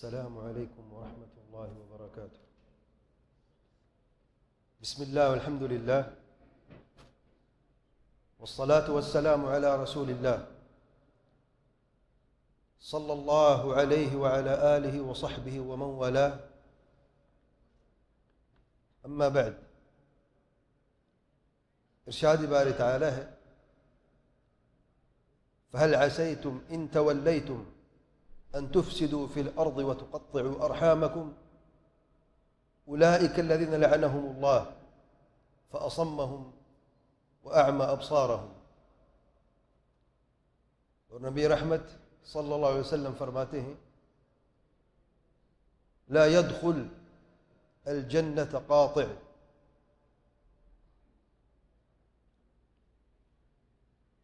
[0.00, 2.40] السلام عليكم ورحمة الله وبركاته.
[4.80, 6.02] بسم الله والحمد لله
[8.40, 10.48] والصلاة والسلام على رسول الله
[12.80, 16.40] صلى الله عليه وعلى آله وصحبه ومن والاه.
[19.04, 19.54] أما بعد
[22.08, 23.36] إرشاد باري تعالى
[25.72, 27.79] فهل عسيتم إن توليتم
[28.54, 31.32] أن تفسدوا في الأرض وتقطعوا أرحامكم.
[32.88, 34.72] أولئك الذين لعنهم الله
[35.72, 36.52] فأصمهم
[37.44, 38.52] وأعمى أبصارهم.
[41.10, 41.84] والنبي رحمة
[42.24, 43.76] صلى الله عليه وسلم فرماته
[46.08, 46.88] لا يدخل
[47.88, 49.06] الجنة قاطع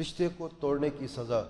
[0.00, 1.42] رشتے کو توڑنے کی سزا۔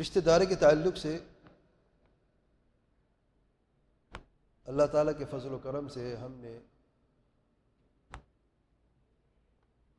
[0.00, 1.18] رشتہ داری کے تعلق سے
[4.64, 6.58] اللہ تعالیٰ کے فضل و کرم سے ہم نے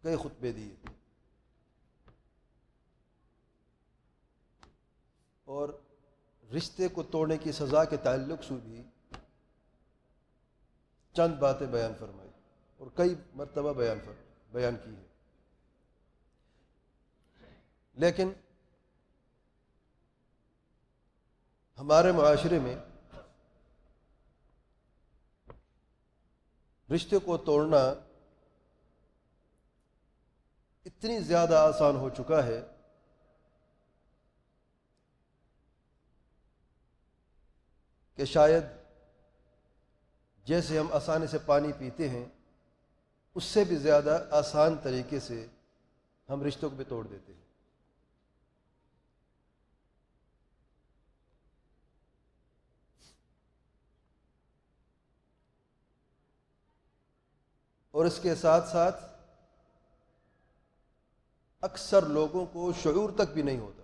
[0.02, 0.76] کئی خطبے دیے۔
[5.44, 5.70] اور
[6.58, 8.84] رشتے کو توڑنے کی سزا کے تعلق سے بھی
[11.14, 12.25] چند باتیں بیان فرمائی۔
[12.78, 14.12] اور کئی مرتبہ بیان فر
[14.52, 15.04] بیان کی ہے۔
[17.94, 18.34] لیکن
[21.80, 22.76] ہمارے معاشرے میں
[26.96, 27.94] رشتے کو توڑنا
[30.86, 32.62] اتنی زیادہ آسان ہو چکا ہے
[38.16, 38.64] کہ شاید
[40.44, 42.26] جیسے ہم آسانی سے پانی پیتے ہیں
[43.36, 45.48] اس سے بھی زیادہ آسان طریقے سے
[46.30, 47.42] ہم رشتوں کو بھی توڑ دیتے ہیں۔
[57.92, 59.04] اور اس کے ساتھ ساتھ
[61.62, 63.84] اکثر لوگوں کو شعور تک بھی نہیں ہوتا۔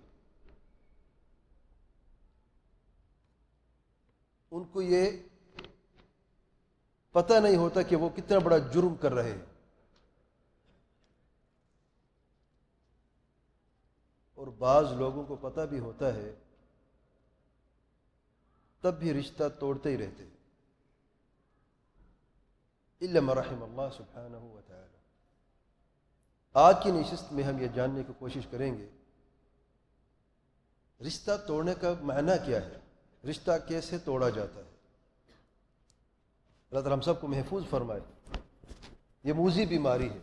[4.50, 5.10] ان کو یہ
[7.12, 9.44] پتہ نہیں ہوتا کہ وہ کتنا بڑا جرم کر رہے ہیں۔
[14.34, 16.34] اور بعض لوگوں کو پتہ بھی ہوتا ہے،
[18.80, 20.36] تب بھی رشتہ توڑتے ہی رہتے ہیں۔
[23.02, 24.96] علم رحم اللہ سبحانہ و تعالی
[26.52, 28.88] آج کی نشست میں ہم یہ جاننے کی کوشش کریں گے،
[31.06, 32.78] رشتہ توڑنے کا معنی کیا ہے؟
[33.30, 34.71] رشتہ کیسے توڑا جاتا ہے؟
[36.72, 38.00] اللہ تعالیٰ ہم سب کو محفوظ فرمائے۔
[39.24, 40.18] یہ موزی بیماری ہے۔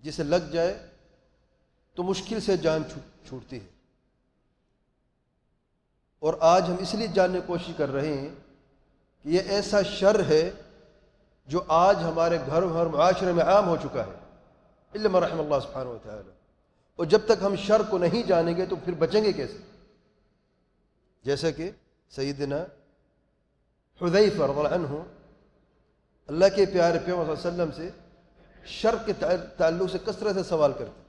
[0.00, 0.86] جسے لگ جائے
[1.94, 2.82] تو مشکل سے جان
[3.28, 3.66] چھوٹتی ہے۔
[6.18, 8.28] اور آج ہم اس لیے جاننے کی کوشش کر رہے ہیں
[9.22, 10.50] کہ یہ ایسا شر ہے
[11.46, 14.34] جو آج ہمارے گھر اور معاشرے میں عام ہو چکا ہے۔
[14.94, 16.30] علم رحم اللہ سبحانہ و تعالی۔
[16.96, 19.58] اور جب تک ہم شر کو نہیں جانیں گے تو پھر بچیں گے کیسے؟
[21.24, 21.70] جیسا کہ
[22.10, 22.64] سیدنا
[24.02, 25.02] حذیف رضی اللہ عنہ،
[26.26, 27.90] اللہ کے پیارے پیغمبر صلی اللہ علیہ وسلم سے
[28.66, 29.12] شر کے
[29.58, 31.02] تعلق سے کثرت سے سوال کرتے؟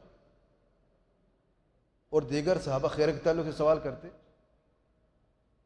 [2.10, 4.08] اور دیگر صحابہ خیر کے تعلق سے سوال کرتے؟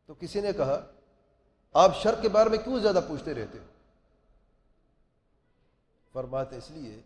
[0.05, 0.85] تو کسی نے کہا،
[1.73, 3.63] آپ شر کے بارے میں کیوں زیادہ پوچھتے رہتے ہو؟
[6.13, 7.01] فرماتے اس لیے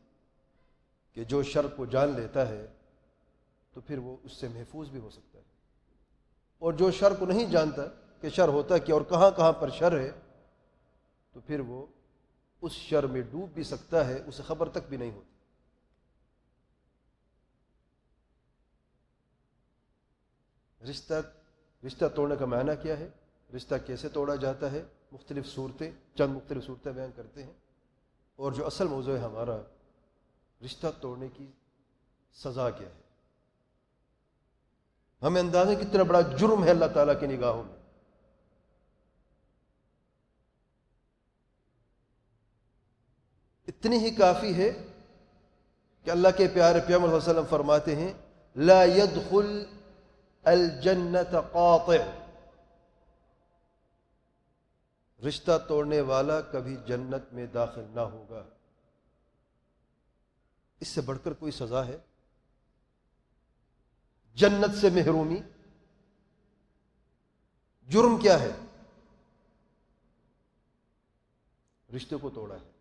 [1.14, 2.66] کہ جو شر کو جان لیتا ہے،
[3.74, 5.44] تو پھر وہ اس سے محفوظ بھی ہو سکتا ہے۔
[6.59, 7.81] اور جو شر کو نہیں جانتا
[8.25, 10.12] کہ شر ہوتا کہ اور کہاں کہاں پر شر ہے،
[11.31, 11.86] تو پھر وہ
[12.62, 15.31] اس شر میں ڈوب بھی سکتا ہے، اسے خبر تک بھی نہیں ہوتی۔
[20.90, 21.13] رشتہ
[21.86, 23.09] رشتہ توڑنے کا معنی کیا ہے؟
[23.56, 27.54] رشتہ کیسے توڑا جاتا ہے؟ مختلف صورتیں، چند مختلف صورتیں بیان کرتے ہیں۔
[28.36, 29.57] اور جو اصل موضوع ہے ہمارا،
[30.66, 31.51] رشتہ توڑنے کی
[32.33, 33.01] سزا کیا ہے؟
[35.22, 37.85] ہمیں اندازہ کتنا بڑا جرم ہے اللہ تعالیٰ کی نگاہوں میں۔
[43.86, 44.88] اتنی ہی کافی ہے
[46.04, 48.14] کہ اللہ کے پیارے پیام علیہ وسلم فرماتے ہیں،
[48.56, 49.66] لا يدخل
[50.44, 52.26] الجنت قاطع۔
[55.28, 58.44] رشتہ توڑنے والا کبھی جنت میں داخل نہ ہوگا۔
[60.80, 61.98] اس سے بڑھ کر کوئی سزا ہے؟
[64.36, 65.40] جنت سے محرومی۔
[67.88, 68.52] جرم کیا ہے؟
[71.96, 72.75] رشتے کو توڑا ہے۔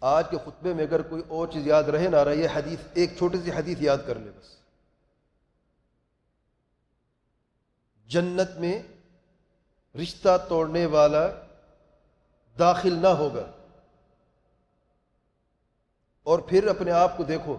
[0.00, 3.16] آج کے خطبے میں اگر کوئی اور چیز یاد رہے نہ رہے یہ حدیث، ایک
[3.16, 4.56] چھوٹی سی حدیث یاد کر لے بس۔
[8.06, 8.82] جنت میں
[10.02, 11.28] رشتہ توڑنے والا
[12.58, 13.50] داخل نہ ہوگا۔
[16.22, 17.56] اور پھر اپنے آپ کو دیکھو۔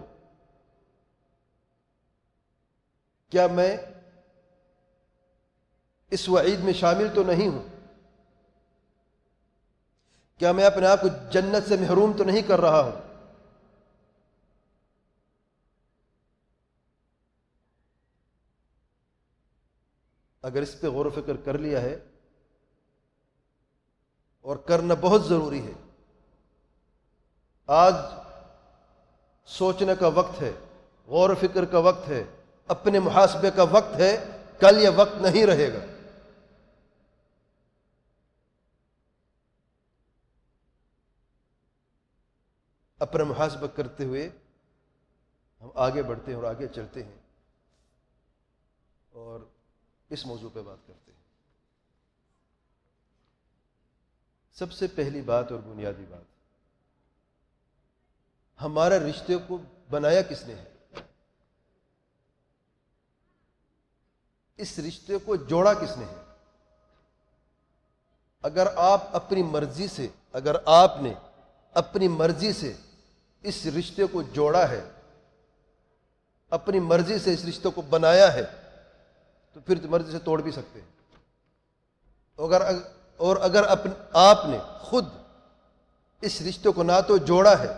[3.30, 3.76] کیا میں
[6.10, 7.69] اس وعید میں شامل تو نہیں ہوں؟
[10.40, 12.92] کیا میں اپنے آپ کو جنت سے محروم تو نہیں کر رہا ہوں؟
[20.42, 21.98] اگر اس پہ غور و فکر کر لیا ہے
[24.40, 25.72] اور کرنا بہت ضروری ہے،
[27.66, 27.94] آج
[29.48, 30.52] سوچنے کا وقت ہے،
[31.06, 32.24] غور و فکر کا وقت ہے،
[32.68, 34.16] اپنے محاسبے کا وقت ہے،
[34.58, 35.84] کل یہ وقت نہیں رہے گا۔
[43.00, 44.30] اپنا محاسبہ کرتے ہوئے
[45.60, 47.18] ہم آگے بڑھتے ہیں اور آگے چلتے ہیں
[49.10, 49.40] اور
[50.08, 51.18] اس موضوع پہ بات کرتے ہیں۔
[54.52, 56.24] سب سے پہلی بات اور بنیادی بات
[58.62, 59.58] ہمارے رشتے کو
[59.90, 60.74] بنایا کس نے ہے؟
[64.56, 66.34] اس رشتے کو جوڑا کس نے ہے؟
[68.42, 71.14] اگر آپ اپنی مرضی سے، اگر آپ نے
[71.72, 72.76] اپنی مرضی سے
[73.44, 74.80] اس رشتے کو جوڑا ہے،
[76.52, 78.44] اپنی مرضی سے اس رشتے کو بنایا ہے،
[79.52, 80.88] تو پھر مرضی سے توڑ بھی سکتے ہیں۔
[82.38, 82.62] اگر
[83.20, 83.64] اور اگر
[84.12, 85.06] آپ نے خود
[86.22, 87.72] اس رشتے کو نہ تو جوڑا ہے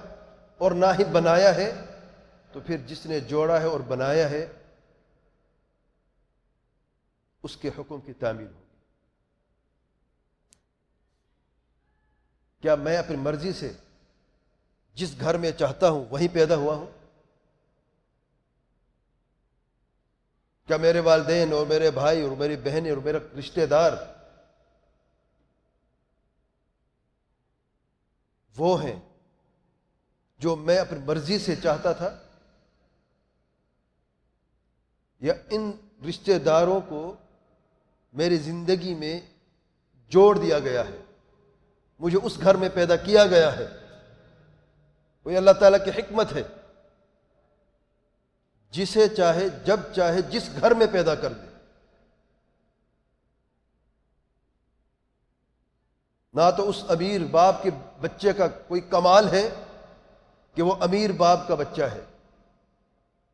[0.61, 1.71] اور نہ ہی بنایا ہے،
[2.53, 4.47] تو پھر جس نے جوڑا ہے اور بنایا ہے،
[7.45, 8.61] اس کے حکم کی تعمیل ہوگی۔
[12.63, 13.73] کیا میں اپنی مرضی سے
[14.95, 16.87] جس گھر میں چاہتا ہوں، وہیں پیدا ہوا ہوں۔
[20.67, 23.93] کیا میرے والدین اور میرے بھائی اور میری بہنیں اور میرے رشتہ دار
[28.57, 29.01] وہ ہیں
[30.39, 32.19] جو میں اپنی مرضی سے چاہتا تھا؟
[35.21, 35.73] یا ان
[36.09, 37.15] رشتہ داروں کو
[38.13, 39.21] میری زندگی میں
[40.09, 41.03] جوڑ دیا گیا ہے؟
[42.01, 43.82] مجھے اس گھر میں پیدا کیا گیا ہے؟
[45.25, 46.43] وہ اللہ تعالیٰ کی حکمت ہے۔
[48.71, 51.47] جسے چاہے، جب چاہے، جس گھر میں پیدا کر دے۔
[56.33, 57.71] نہ تو اس امیر باپ کے
[58.01, 59.51] بچے کا کوئی کمال ہے
[60.55, 62.05] کہ وہ امیر باپ کا بچہ ہے۔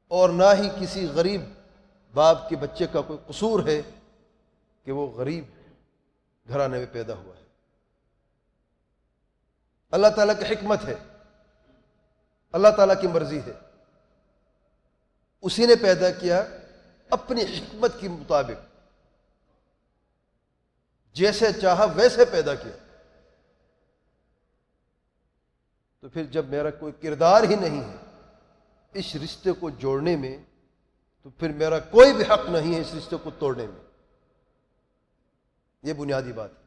[0.08, 1.40] اور نہ ہی کسی غریب
[2.14, 3.82] باپ کے بچے کا کوئی قصور ہے
[4.84, 5.44] کہ وہ غریب
[6.48, 7.44] گھرانے میں پیدا ہوا ہے۔
[9.90, 10.94] اللہ تعالیٰ کی حکمت ہے۔
[12.52, 13.52] اللہ تعالیٰ کی مرضی ہے۔
[15.42, 16.44] اسی نے پیدا کیا
[17.10, 18.76] اپنی حکمت کے مطابق۔
[21.12, 22.72] جیسے چاہا ویسے پیدا کیا۔
[26.00, 27.96] تو پھر جب میرا کوئی کردار ہی نہیں ہے
[28.92, 30.38] اس رشتے کو جوڑنے میں،
[31.22, 33.80] تو پھر میرا کوئی بھی حق نہیں ہے اس رشتے کو توڑنے میں۔
[35.82, 36.64] یہ بنیادی بات ہے۔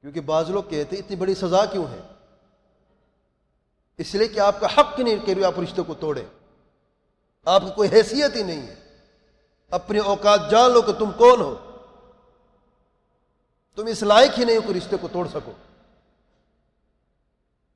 [0.00, 2.00] کیونکہ بعض لوگ کہتے اتنی بڑی سزا کیوں ہے؟
[4.02, 6.24] اس لیے کہ آپ کا حق نہیں کہ آپ رشتے کو توڑیں۔
[7.44, 8.74] آپ کی کوئی حیثیت ہی نہیں ہے۔
[9.70, 11.54] اپنے اوقات جان لو کہ تم کون ہو۔
[13.76, 15.52] تم اس لائق ہی نہیں ہو کہ رشتے کو توڑ سکو۔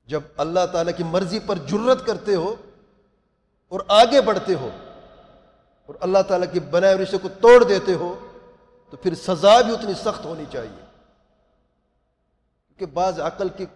[0.06, 2.54] جب اللہ تعالیٰ کی مرضی پر جرت کرتے ہو
[3.68, 4.68] اور آگے بڑھتے ہو
[5.86, 8.26] اور اللہ تعالیٰ کی بنائے رشتے کو توڑ دیتے ہو،
[8.90, 10.86] تو پھر سزا بھی اتنی سخت ہونی چاہیے۔
[12.76, 13.66] کہ بعض عقل کے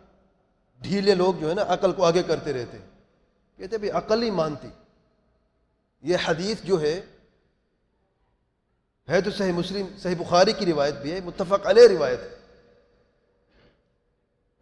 [0.81, 2.87] ڈھیلے لوگ جو ہے نا عقل کو آگے کرتے رہتے ہیں۔
[3.57, 4.69] کہتے بھی عقل ہی مانتی۔
[6.03, 7.01] یہ حدیث جو ہے
[9.09, 12.39] ہے تو صحیح مسلم، صحیح بخاری کی روایت بھی ہے، متفق علیہ روایت ہے۔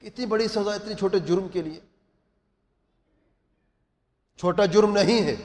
[0.02, 1.80] اتنی بڑی سزا اتنی چھوٹے جرم کے لیے۔
[4.36, 5.36] چھوٹا جرم نہیں ہے۔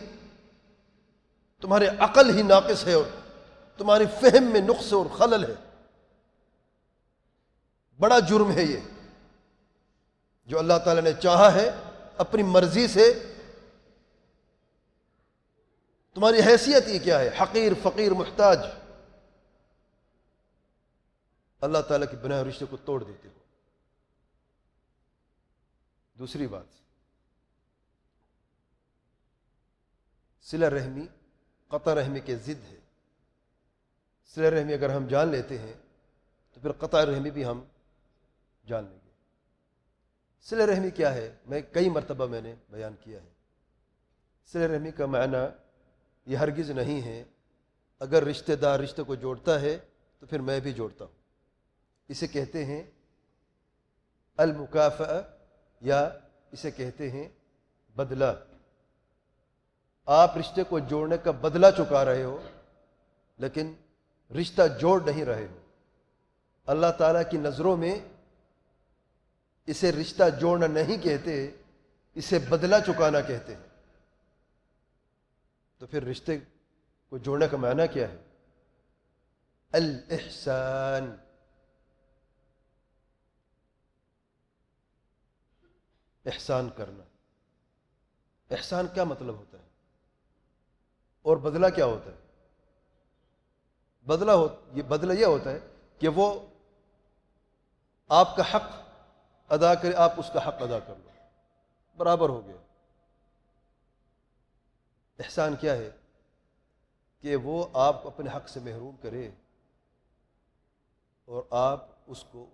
[1.61, 3.03] تمہارے عقل ہی ناقص ہے اور
[3.77, 5.55] تمہاری فہم میں نقص اور خلل ہے۔
[7.99, 8.79] بڑا جرم ہے یہ۔
[10.45, 11.69] جو اللہ تعالیٰ نے چاہا ہے،
[12.17, 13.35] اپنی مرضی سے
[16.13, 18.59] تمہاری حیثیت یہ کیا ہے، حقیر، فقیر، محتاج۔
[21.61, 23.39] اللہ تعالیٰ کی بنا رشتے کو توڑ دیتے ہو۔
[26.19, 26.83] دوسری بات
[30.41, 31.07] سلا رحمی،
[31.67, 32.79] قطع رحمی کے ضد ہے۔
[34.25, 35.73] سلا رحمی اگر ہم جان لیتے ہیں،
[36.53, 37.63] تو پھر قطع رحمی بھی ہم
[38.65, 39.02] جان لیں گے۔
[40.43, 43.29] سل رحمی کیا ہے؟ میں کئی مرتبہ میں نے بیان کیا ہے۔
[44.45, 45.37] سل رحمی کا معنی
[46.25, 47.23] یہ ہرگز نہیں ہے۔
[47.99, 49.79] اگر رشتہ دار رشتے کو جوڑتا ہے
[50.19, 51.13] تو پھر میں بھی جوڑتا ہوں۔
[52.07, 52.83] اسے کہتے ہیں
[54.37, 55.01] المکاف
[55.81, 56.09] یا
[56.51, 57.29] اسے کہتے ہیں
[57.95, 58.25] بدلہ۔
[60.05, 62.41] آپ رشتے کو جوڑنے کا بدلہ چکا رہے ہو،
[63.37, 63.73] لیکن
[64.41, 65.59] رشتہ جوڑ نہیں رہے ہو۔
[66.65, 67.99] اللہ تعالیٰ کی نظروں میں
[69.65, 71.51] اسے رشتہ جوڑنا نہیں کہتے،
[72.13, 73.63] اسے بدلہ چکانا کہتے۔ ہیں
[75.77, 76.37] تو پھر رشتے
[77.09, 78.17] کو جوڑنے کا معنی کیا ہے؟
[79.71, 81.15] الاحسان۔
[86.25, 87.03] احسان کرنا۔
[88.49, 89.67] احسان کیا مطلب ہوتا ہے؟
[91.21, 92.17] اور بدلہ کیا ہوتا ہے؟
[94.05, 95.59] بدلہ ہو، یہ بدلہ یہ ہوتا ہے
[95.99, 96.47] کہ وہ
[98.07, 98.82] آپ کا حق
[99.53, 101.09] ادا کرے، آپ اس کا حق ادا کر لو۔
[101.97, 102.55] برابر ہو گیا۔
[105.19, 105.91] احسان کیا ہے
[107.21, 109.31] کہ وہ آپ اپنے حق سے محروم کرے
[111.25, 112.49] اور آپ اس کو،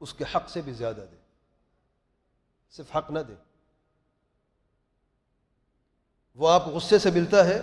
[0.00, 1.18] اس کے حق سے بھی زیادہ دیں
[2.70, 3.34] صرف حق نہ دیں
[6.34, 7.62] وہ آپ غصے سے ملتا ہے۔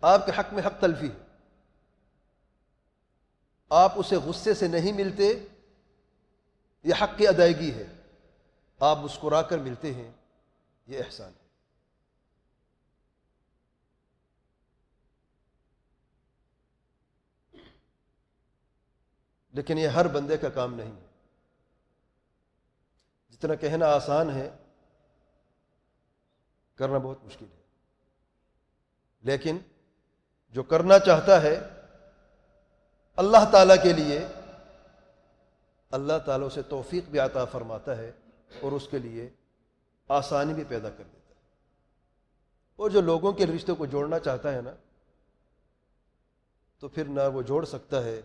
[0.00, 1.24] آپ کے حق میں حق تلفی ہے۔
[3.68, 5.46] آپ اسے غصے سے نہیں ملتے۔
[6.82, 7.86] یہ حق کی ادائیگی ہے۔
[8.80, 10.12] آپ مسکرا کر ملتے ہیں،
[10.86, 11.42] یہ احسان ہے۔
[19.52, 21.06] لیکن یہ ہر بندے کا کام نہیں ہے۔
[23.30, 24.50] جتنا کہنا آسان ہے،
[26.74, 27.62] کرنا بہت مشکل ہے۔
[29.20, 29.58] لیکن
[30.50, 31.60] جو کرنا چاہتا ہے،
[33.16, 34.26] اللہ تعالیٰ کے لیے
[35.92, 38.12] اللہ تعالیٰ سے توفیق بھی عطا فرماتا ہے
[38.60, 39.28] اور اس کے لیے
[40.08, 41.40] آسانی بھی پیدا کر دیتا ہے۔
[42.76, 44.70] اور جو لوگوں کے رشتے کو جوڑنا چاہتا ہے نا،
[46.78, 48.20] تو پھر نہ وہ جوڑ سکتا ہے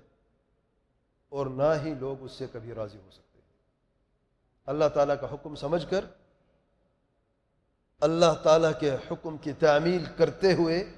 [1.30, 3.52] اور نہ ہی لوگ اس سے کبھی راضی ہو سکتے ہیں۔
[4.66, 6.06] اللہ تعالیٰ کا حکم سمجھ کر،
[8.00, 10.94] اللہ تعالیٰ کے حکم کی تعمیل کرتے ہوئے،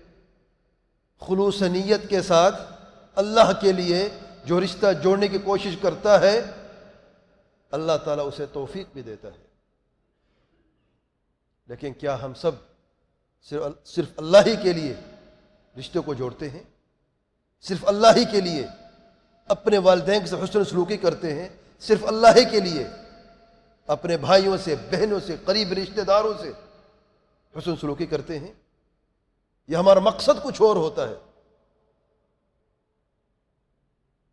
[1.19, 2.73] خلوص نیت کے ساتھ
[3.15, 4.09] اللہ کے لیے
[4.45, 6.41] جو رشتہ جوڑنے کی کوشش کرتا ہے
[7.71, 9.45] اللہ تعالیٰ اسے توفیق بھی دیتا ہے۔
[11.67, 12.51] لیکن کیا ہم سب
[13.85, 14.93] صرف اللہ ہی کے لیے
[15.79, 16.63] رشتے کو جوڑتے ہیں؟
[17.61, 18.67] صرف اللہ ہی کے لیے
[19.47, 21.49] اپنے والدین سے حسن سلوکی کرتے ہیں؟
[21.79, 22.87] صرف اللہ ہی کے لیے
[23.87, 26.51] اپنے بھائیوں سے، بہنوں سے، قریب رشتہ داروں سے
[27.57, 28.53] حسن سلوکی کرتے ہیں؟
[29.67, 31.15] یہ ہمارا مقصد کچھ اور ہوتا ہے۔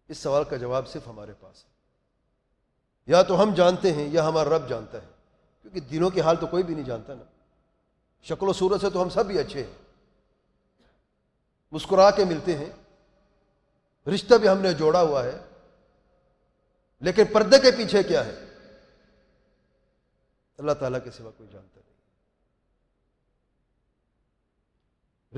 [0.09, 1.76] اس سوال کا جواب صرف ہمارے پاس ہے۔
[3.07, 5.07] یا تو ہم جانتے ہیں یا ہمارا رب جانتا ہے۔
[5.63, 7.25] کیونکہ دنوں کی حال تو کوئی بھی نہیں جانتا نا۔
[8.23, 9.75] شکل و صورت سے تو ہم سب بھی اچھے ہیں۔
[11.73, 12.71] مسکرا کے ملتے ہیں۔
[14.15, 15.39] رشتہ بھی ہم نے جوڑا ہوا ہے۔
[17.01, 18.45] لیکن پردے کے پیچھے کیا ہے؟
[20.59, 21.97] اللہ تعالیٰ کے سوا کوئی جانتا نہیں۔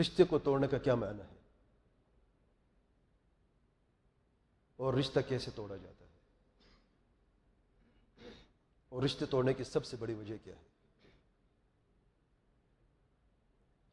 [0.00, 1.38] رشتے کو توڑنے کا کیا معنی ہے؟
[4.76, 5.97] اور رشتہ کیسے توڑا جاتا ہے؟
[8.88, 10.68] اور رشتے توڑنے کی سب سے بڑی وجہ کیا ہے؟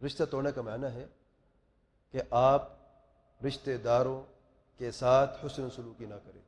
[0.06, 1.08] رشتہ توڑنے کا معنی ہے
[2.12, 2.70] کہ آپ
[3.48, 4.24] رشتہ داروں
[4.78, 6.42] کے ساتھ حسن سلوکی نہ کریں۔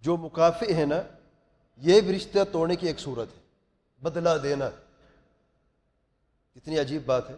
[0.00, 1.02] جو مکافع ہے نا،
[1.76, 3.42] یہ بھی رشتہ توڑنے کی ایک صورت ہے،
[4.02, 4.70] بدلہ دینا۔
[6.54, 7.36] کتنی عجیب بات ہے۔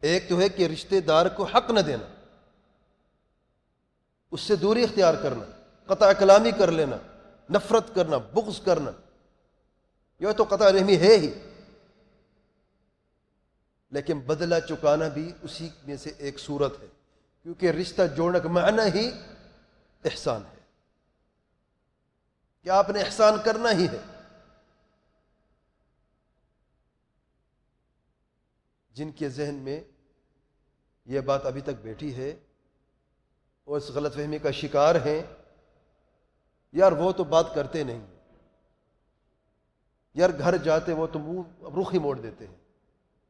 [0.00, 2.14] ایک تو ہے کہ رشتہ دار کو حق نہ دینا،
[4.30, 5.59] اس سے دوری اختیار کرنا۔
[5.90, 6.96] قطع کلامی کر لینا،
[7.50, 8.90] نفرت کرنا، بغض کرنا۔
[10.20, 11.34] یہ تو قطع رحمی ہے ہی۔
[13.90, 16.86] لیکن بدلہ چکانا بھی اسی میں سے ایک صورت ہے۔
[17.42, 19.10] کیونکہ رشتہ جوڑنے کا معنی ہی
[20.04, 20.60] احسان ہے۔
[22.62, 23.98] کہ آپ نے احسان کرنا ہی ہے؟
[28.90, 29.84] جن کے ذہن میں
[31.04, 32.30] یہ بات ابھی تک بیٹھی ہے
[33.64, 35.39] اور اس غلط فہمی کا شکار ہیں۔
[36.72, 38.06] یار وہ تو بات کرتے نہیں۔
[40.14, 42.54] یار گھر جاتے وہ تو منہ رخ ہی موڑ دیتے ہیں۔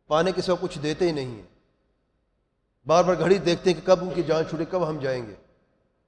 [0.06, 1.47] پانے کے سوا کچھ دیتے ہی نہیں ہیں۔
[2.87, 5.35] بار بار گھڑی دیکھتے ہیں کہ کب ان کی جان چھوٹے کب ہم جائیں گے۔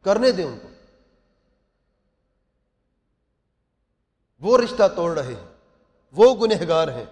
[0.03, 0.69] کرنے دیں ان کو۔
[4.41, 5.55] وہ رشتہ توڑ رہے ہیں۔
[6.13, 7.05] وہ گنہگار ہیں۔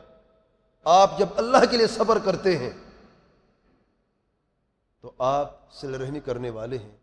[0.84, 2.70] آپ جب اللہ کے لیے صبر کرتے ہیں،
[5.00, 6.96] تو آپ سل رحمی کرنے والے ہیں۔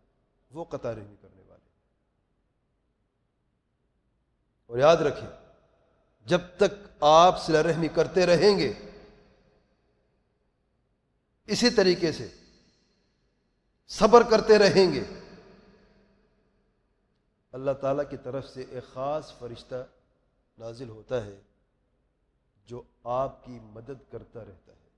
[0.50, 1.68] وہ قطع رحمی کرنے والے
[4.68, 5.28] اور یاد رکھیں،
[6.26, 8.72] جب تک آپ سلا رحمی کرتے رہیں گے،
[11.46, 12.28] اسی طریقے سے
[13.86, 15.04] صبر کرتے رہیں گے،
[17.52, 19.86] اللہ تعالیٰ کی طرف سے ایک خاص فرشتہ
[20.58, 21.40] نازل ہوتا ہے
[22.66, 24.88] جو آپ کی مدد کرتا رہتا ہے۔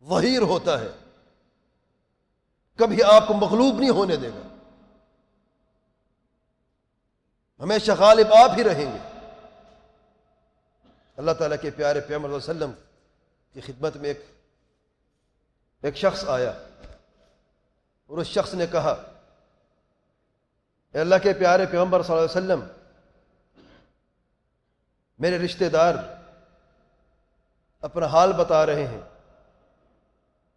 [0.00, 0.88] وہیر ہوتا ہے۔
[2.76, 4.53] کبھی آپ کو مغلوب نہیں ہونے دے گا۔
[7.64, 9.30] ہمیشہ غالب آپ ہی رہیں گے۔
[11.16, 12.72] اللہ تعالیٰ کے پیارے پیمر وسلم
[13.52, 14.26] کی خدمت میں ایک
[15.82, 16.52] ایک شخص آیا۔
[18.06, 18.90] اور اس شخص نے کہا،
[20.92, 22.64] اے اللہ کے پیارے پیغمبر صلی اللہ علیہ وسلم،
[25.18, 25.94] میرے رشتہ دار
[27.80, 29.00] اپنا حال بتا رہے ہیں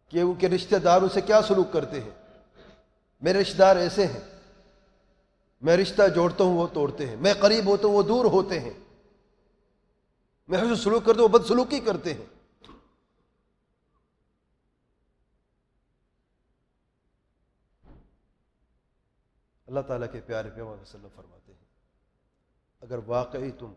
[0.10, 2.42] کہ ان کے رشتہ داروں سے کیا سلوک کرتے ہیں۔
[3.22, 4.37] میرے رشتہ دار ایسے ہیں۔
[5.62, 8.74] میں رشتہ جوڑتا ہوں وہ توڑتے ہیں میں قریب ہوتا ہوں وہ دور ہوتے ہیں
[10.48, 12.26] میں حسن سلوک کرتا ہوں وہ بد سلوکی کرتے ہیں
[19.68, 21.66] اللہ تعالیٰ کے پیارے پیغمبر وسلم فرماتے ہیں،
[22.82, 23.74] اگر واقعی تم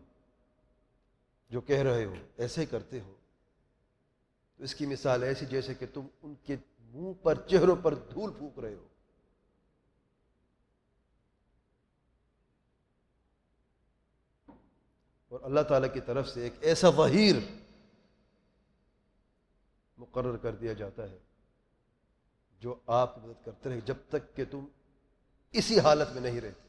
[1.49, 3.13] جو کہہ رہے ہو ایسے کرتے ہو،
[4.57, 8.31] تو اس کی مثال ایسی جیسے کہ تم ان کے منہ پر، چہروں پر دھول
[8.33, 8.87] پھونک رہے ہو۔
[15.31, 17.35] اور اللہ تعالیٰ کی طرف سے ایک ایسا وحیر
[19.97, 21.17] مقرر کر دیا جاتا ہے
[22.59, 24.65] جو آپ مدد کرتے رہے جب تک کہ تم
[25.51, 26.67] اسی حالت میں نہیں رہتے۔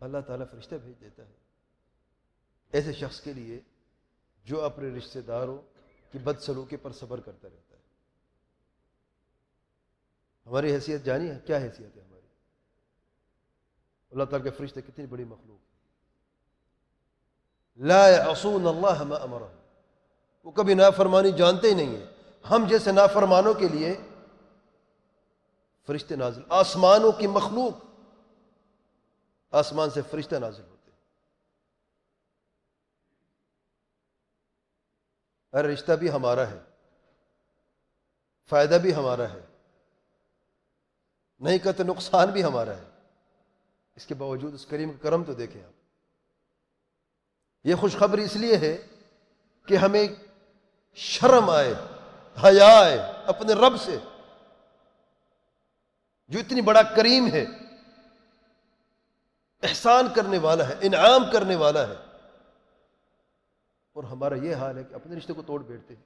[0.00, 1.32] اللہ تعالیٰ فرشتہ بھیج دیتا ہے۔
[2.72, 3.60] ایسے شخص کے لیے
[4.44, 5.58] جو اپنے رشتہ داروں
[6.12, 7.82] کی بد سلوکی پر صبر کرتا رہتا ہے۔
[10.46, 12.15] ہماری حیثیت جانی ہے کیا حیثیت ہے ہماری؟
[14.12, 15.58] اللہ تعالیٰ کے فرشتے کتنی بڑی مخلوق
[17.80, 19.42] لا اصون اللہ ما امر
[20.46, 22.06] وہ کبھی نافرمانی جانتے ہی نہیں ہیں۔
[22.44, 23.94] ہم جیسے نافرمانوں کے لیے
[25.88, 27.84] فرشتے نازل، آسمانوں کی مخلوق
[29.52, 30.90] آسمان سے فرشتہ نازل ہوتے
[35.52, 36.58] ارے رشتہ بھی ہمارا ہے،
[38.50, 39.40] فائدہ بھی ہمارا ہے،
[41.40, 42.95] نہیں کہتے نقصان بھی ہمارا ہے۔
[43.96, 45.72] اس کے باوجود اس کریم کا کرم تو دیکھیں آپ۔
[47.64, 48.86] یہ خوشخبری اس لیے ہے
[49.66, 50.08] کہ ہمیں
[50.94, 51.74] شرم آئے،
[52.44, 53.98] حیا آئے اپنے رب سے۔
[56.28, 57.44] جو اتنی بڑا کریم ہے،
[59.62, 61.94] احسان کرنے والا ہے، انعام کرنے والا ہے۔
[63.92, 66.02] اور ہمارا یہ حال ہے کہ اپنے رشتے کو توڑ بیٹھتے ہیں۔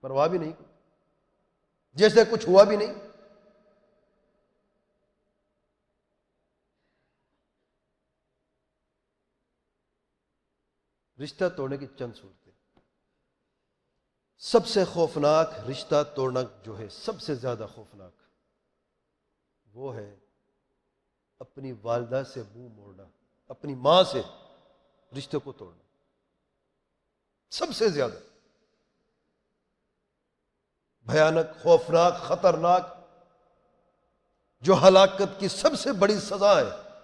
[0.00, 0.52] پرواہ بھی نہیں۔
[1.92, 2.94] جیسے کچھ ہوا بھی نہیں۔
[11.22, 12.52] رشتہ توڑنے کی چند صورتیں۔
[14.38, 18.12] سب سے خوفناک رشتہ توڑنا جو ہے، سب سے زیادہ خوفناک،
[19.72, 20.16] وہ ہے
[21.38, 23.02] اپنی والدہ سے منہ موڑنا،
[23.48, 24.22] اپنی ماں سے
[25.18, 25.82] رشتے کو توڑنا۔
[27.50, 28.18] سب سے زیادہ۔
[31.06, 32.82] بھیانک، خوفناک، خطرناک،
[34.60, 36.98] جو ہلاکت کی سب سے بڑی سزا ہے،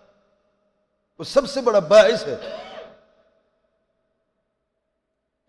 [1.18, 2.68] وہ سب سے بڑا باعث ہے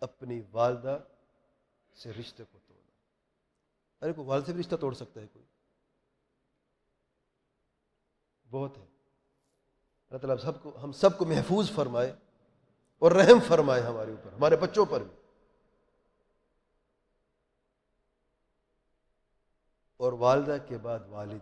[0.04, 0.98] اپنی والدہ
[2.02, 2.90] سے رشتے کو توڑنا۔
[4.04, 5.44] ارے، کوئی والد سے بھی رشتہ توڑ سکتا ہے کوئی؟
[8.50, 8.82] بہت ہے۔
[10.10, 12.14] اللہ تعالیٰ سب کو، ہم سب کو محفوظ فرمائے
[12.98, 15.16] اور رحم فرمائے ہمارے اوپر، ہمارے بچوں پر بھی۔
[19.96, 21.38] اور والدہ کے بعد والد۔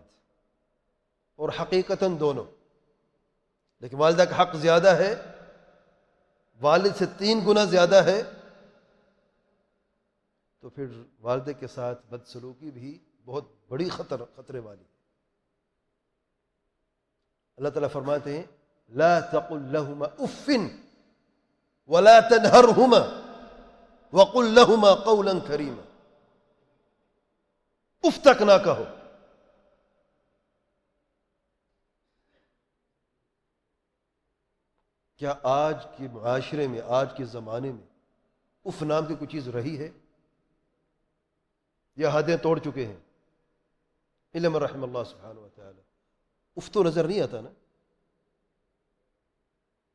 [1.35, 2.45] اور حقیقتاً دونوں۔
[3.79, 5.15] لیکن والدہ کا حق زیادہ ہے،
[6.61, 8.21] والد سے تین گنا زیادہ ہے۔
[10.63, 10.85] تو پھر
[11.19, 14.83] والدے کے ساتھ بدسلوکی بھی بہت بڑی خطر، خطرے والی۔
[17.57, 18.43] اللہ تعالیٰ فرماتے ہیں،
[18.89, 20.67] لا تقل لهما افن
[21.87, 22.99] ولا تنهرهما
[24.13, 25.81] وقل لهما قولا كريما۔
[28.03, 28.83] اف تک نہ کہو۔
[35.15, 37.87] کیا آج کے معاشرے میں، آج کے زمانے میں
[38.65, 39.89] اف نام کی کوئی چیز رہی ہے؟
[41.95, 42.99] یا حدیں توڑ چکے ہیں۔
[44.35, 45.81] علم رحم اللہ سبحانہ و تعالی۔
[46.55, 47.49] اف تو نظر نہیں آتا نا۔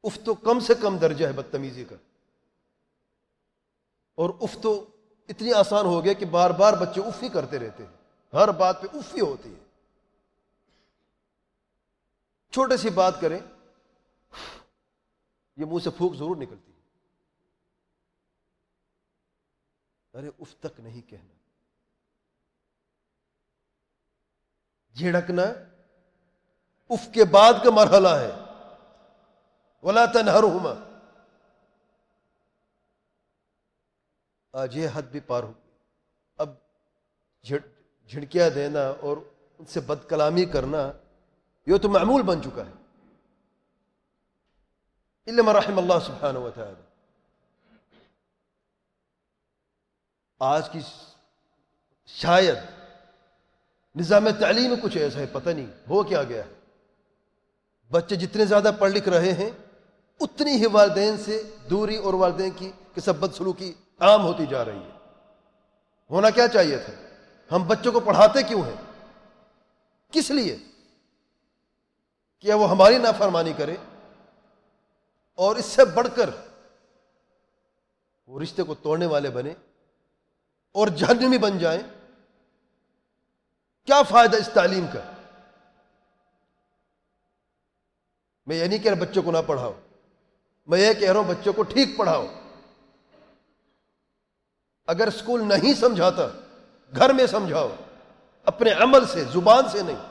[0.02, 1.96] اف تو کم سے کم درجہ ہے بدتمیزی کا۔
[4.14, 4.96] اور اف تو
[5.28, 7.92] اتنی آسان ہو گیا کہ بار بار بچے اف ہی کرتے رہتے ہیں۔
[8.32, 9.64] ہر بات پہ اف ہی ہوتی ہے۔
[12.50, 13.38] چھوٹے سی بات کریں۔
[15.56, 16.80] یہ منہ سے پھوک ضرور نکلتی ہے۔
[20.18, 21.38] ارے اف تک نہیں کہنا۔
[24.98, 25.42] جھڑکنا
[26.90, 28.30] اف کے بعد کا مرحلہ ہے۔
[29.82, 30.72] ولا تنہرہما۔
[34.52, 35.52] آج یہ حد بھی پار ہو
[36.37, 36.50] اب
[37.42, 39.16] جھڑکیاں دینا اور
[39.58, 40.92] ان سے بد کلامی کرنا،
[41.66, 42.72] یہ تو معمول بن چکا ہے۔
[45.26, 46.82] علم رحم اللہ سبحانہ و تعالی
[50.38, 50.80] آج کی
[52.06, 52.56] شاید
[53.98, 56.54] نظام تعلیم کچھ ایسا ہے، پتہ نہیں، ہو کیا گیا؟ ہے
[57.90, 59.50] بچے جتنے زیادہ پڑھ لکھ رہے ہیں،
[60.20, 62.72] اتنی ہی والدین سے دوری اور والدین کی
[63.04, 64.90] سب بد سلوکی عام ہوتی جا رہی ہے۔
[66.11, 66.92] ہونا کیا چاہیے تھا؟
[67.56, 69.06] ہم بچوں کو پڑھاتے کیوں ہیں؟
[70.11, 70.58] کس لیے؟
[72.40, 73.76] کیا وہ ہماری نافرمانی کرے؟
[75.34, 76.30] اور اس سے بڑھ کر
[78.26, 79.54] وہ رشتے کو توڑنے والے بنے
[80.72, 81.97] اور جہنمی بن جائیں؟
[83.88, 85.01] کیا فائدہ اس تعلیم کا؟
[88.46, 89.72] میں یہ نہیں کہہ رہا بچوں کو نہ پڑھاؤ،
[90.66, 92.27] میں یہ کہہ رہا ہوں بچوں کو ٹھیک پڑھاؤ۔
[94.87, 96.27] اگر اسکول نہیں سمجھاتا،
[96.96, 97.68] گھر میں سمجھاؤ،
[98.44, 100.07] اپنے عمل سے، زبان سے نہیں۔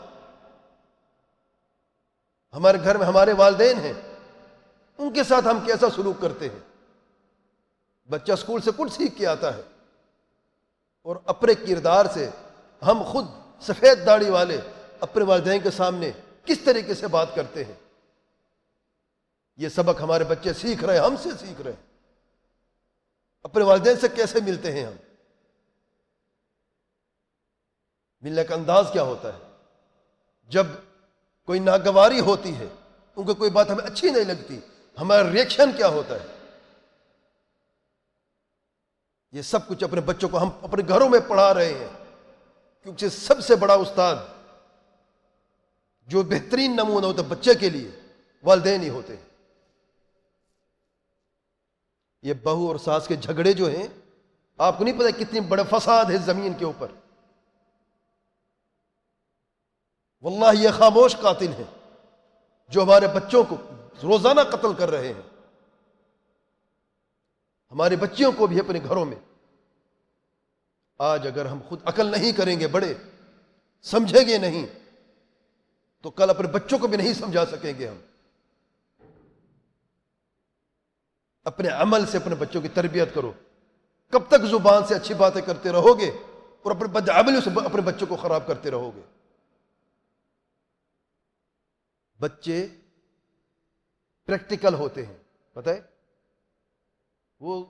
[2.53, 3.93] ہمارے گھر میں ہمارے والدین ہیں،
[4.99, 6.59] ان کے ساتھ ہم کیسا سلوک کرتے ہیں؟
[8.09, 9.61] بچہ اسکول سے کچھ سیکھ کے آتا ہے
[11.01, 12.29] اور اپنے کردار سے
[12.81, 13.25] ہم خود
[13.61, 14.61] سفید داڑھی والے
[14.99, 16.11] اپنے والدین کے سامنے
[16.45, 17.75] کس طریقے سے بات کرتے ہیں؟
[19.57, 21.87] یہ سبق ہمارے بچے سیکھ رہے ہیں، ہم سے سیکھ رہے ہیں۔
[23.43, 24.93] اپنے والدین سے کیسے ملتے ہیں ہم؟
[28.21, 29.39] ملنے کا انداز کیا ہوتا ہے؟
[30.47, 30.67] جب
[31.45, 32.67] کوئی ناگواری ہوتی ہے،
[33.15, 34.59] ان کو کوئی بات ہمیں اچھی نہیں لگتی،
[34.99, 36.27] ہمارا ریئیکشن کیا ہوتا ہے؟
[39.31, 41.96] یہ سب کچھ اپنے بچوں کو ہم اپنے گھروں میں پڑھا رہے ہیں۔
[42.87, 44.15] کیونکہ سب سے بڑا استاد
[46.07, 47.91] جو بہترین نمونہ ہوتا ہے بچے کے لیے،
[48.43, 49.23] والدین ہی ہوتے ہیں۔
[52.21, 53.87] یہ بہو اور ساس کے جھگڑے جو ہیں،
[54.57, 56.87] آپ کو نہیں پتا کتنی بڑے فساد ہے زمین کے اوپر۔
[60.21, 61.99] واللہ یہ خاموش قاتل ہیں
[62.69, 63.55] جو ہمارے بچوں کو
[64.03, 65.21] روزانہ قتل کر رہے ہیں۔
[67.71, 69.26] ہمارے بچیوں کو بھی اپنے گھروں میں
[70.97, 72.93] آج اگر ہم خود عقل نہیں کریں گے بڑے،
[73.81, 74.65] سمجھیں گے نہیں،
[76.01, 77.97] تو کل اپنے بچوں کو بھی نہیں سمجھا سکیں گے ہم۔
[81.43, 83.33] اپنے عمل سے اپنے بچوں کی تربیت کرو۔
[84.11, 86.09] کب تک زبان سے اچھی باتیں کرتے رہو گے
[86.63, 87.09] اور اپنے بد
[87.43, 89.01] سے اپنے بچوں کو خراب کرتے رہو گے۔
[92.19, 92.67] بچے
[94.25, 95.17] پریکٹیکل ہوتے ہیں،
[95.53, 95.81] پتہ ہے؟
[97.39, 97.65] وہ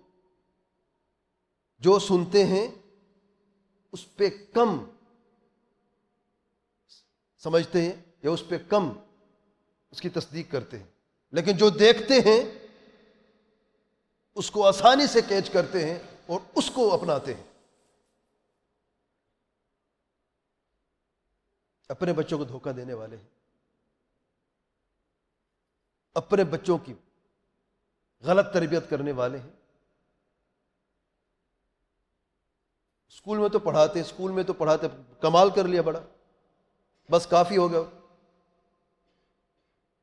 [1.79, 2.67] جو سنتے ہیں
[3.97, 4.85] اس پہ کم
[7.37, 8.91] سمجھتے ہیں یا اس پہ کم
[9.91, 10.85] اس کی تصدیق کرتے ہیں۔
[11.31, 12.67] لیکن جو دیکھتے ہیں،
[14.35, 17.43] اس کو آسانی سے کیچ کرتے ہیں اور اس کو اپناتے ہیں۔
[21.89, 23.29] اپنے بچوں کو دھوکہ دینے والے ہیں۔
[26.13, 26.93] اپنے بچوں کی
[28.21, 29.66] غلط تربیت کرنے والے ہیں۔
[33.09, 34.87] اسکول میں تو پڑھاتے، اسکول میں تو پڑھاتے،
[35.21, 35.99] کمال کر لیا بڑا۔
[37.11, 37.79] بس کافی ہو گیا۔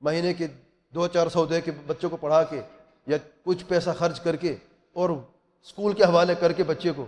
[0.00, 0.46] مہینے کے
[0.94, 2.62] دو چار سو دے کے بچوں کو پڑھا کے
[3.06, 4.56] یا کچھ پیسہ خرچ کر کے
[4.92, 5.10] اور
[5.62, 7.06] اسکول کے حوالے کر کے بچے کو۔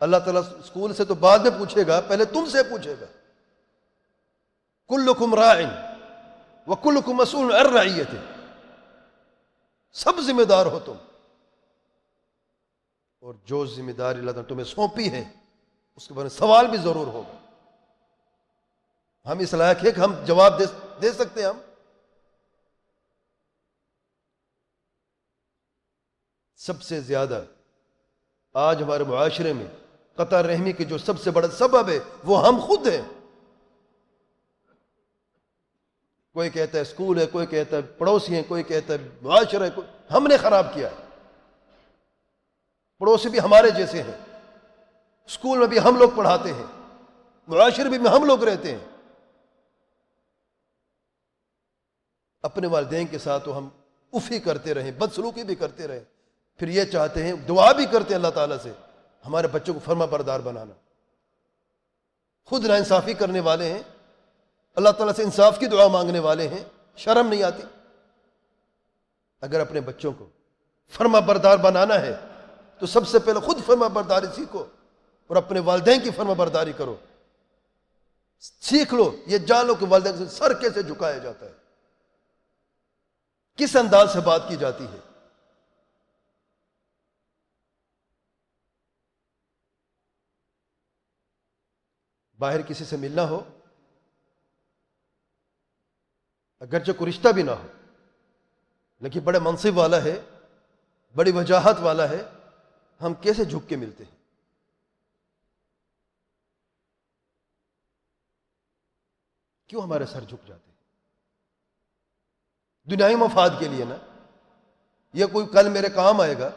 [0.00, 3.06] اللہ تعالیٰ اسکول سے تو بعد میں پوچھے گا، پہلے تم سے پوچھے گا۔
[4.88, 5.68] کل حکم رائن
[6.66, 8.02] وہ کل حکم مسول ار رہی
[9.92, 10.94] سب ذمہ دار ہو تم۔
[13.22, 15.24] اور جو ذمہ داری اللہ تعالیٰ تمہیں سونپی ہے،
[15.96, 17.38] اس کے بارے میں سوال بھی ضرور ہوگا۔
[19.30, 20.64] ہم اس لائق ہے کہ ہم جواب دے
[21.02, 21.58] دے سکتے ہیں ہم۔
[26.56, 27.44] سب سے زیادہ
[28.54, 29.66] آج ہمارے معاشرے میں
[30.14, 33.02] قطع رحمی کے جو سب سے بڑا سبب ہے، وہ ہم خود ہیں۔
[36.32, 39.80] کوئی کہتا ہے اسکول ہے، کوئی کہتا ہے پڑوسی ہیں، کوئی کہتا ہے معاشرہ ہے
[40.12, 41.11] ہم نے خراب کیا ہے۔
[43.02, 44.40] پڑوسی بھی ہمارے جیسے ہیں۔
[45.26, 46.64] اسکول میں بھی ہم لوگ پڑھاتے ہیں۔
[47.48, 48.84] معاشرے بھی میں ہم لوگ رہتے ہیں۔
[52.42, 53.68] اپنے والدین کے ساتھ تو ہم
[54.12, 56.00] افی کرتے رہیں بدسلوکی بھی کرتے رہیں
[56.58, 58.72] پھر یہ چاہتے ہیں، دعا بھی کرتے ہیں اللہ تعالیٰ سے،
[59.26, 60.74] ہمارے بچوں کو فرما بردار بنانا۔
[62.44, 63.82] خود نا انصافی کرنے والے ہیں۔
[64.76, 66.64] اللہ تعالیٰ سے انصاف کی دعا مانگنے والے ہیں۔
[66.96, 67.62] شرم نہیں آتی۔
[69.40, 70.28] اگر اپنے بچوں کو
[70.90, 72.14] فرما بردار بنانا ہے
[72.82, 74.64] تو سب سے پہلے خود فرما برداری سیکھو
[75.26, 76.96] اور اپنے والدین کی فرما برداری کرو۔
[78.40, 81.52] سیکھ لو، یہ جان لو کہ والدین سے سر کیسے جھکایا جاتا ہے۔
[83.56, 84.96] کس انداز سے بات کی جاتی ہے؟
[92.38, 93.58] باہر کسی سے ملنا ہو،
[96.60, 97.66] اگرچہ کوئی رشتہ بھی نہ ہو،
[99.00, 100.20] لیکن بڑے منصب والا ہے،
[101.14, 102.22] بڑی وجاہت والا ہے
[103.02, 104.16] ہم کیسے جھک کے ملتے ہیں؟
[109.66, 110.72] کیوں ہمارے سر جھک جاتے ہیں؟
[112.90, 113.96] دنیائی مفاد کے لیے نا۔
[115.12, 116.50] یہ کوئی کل میرے کام آئے گا،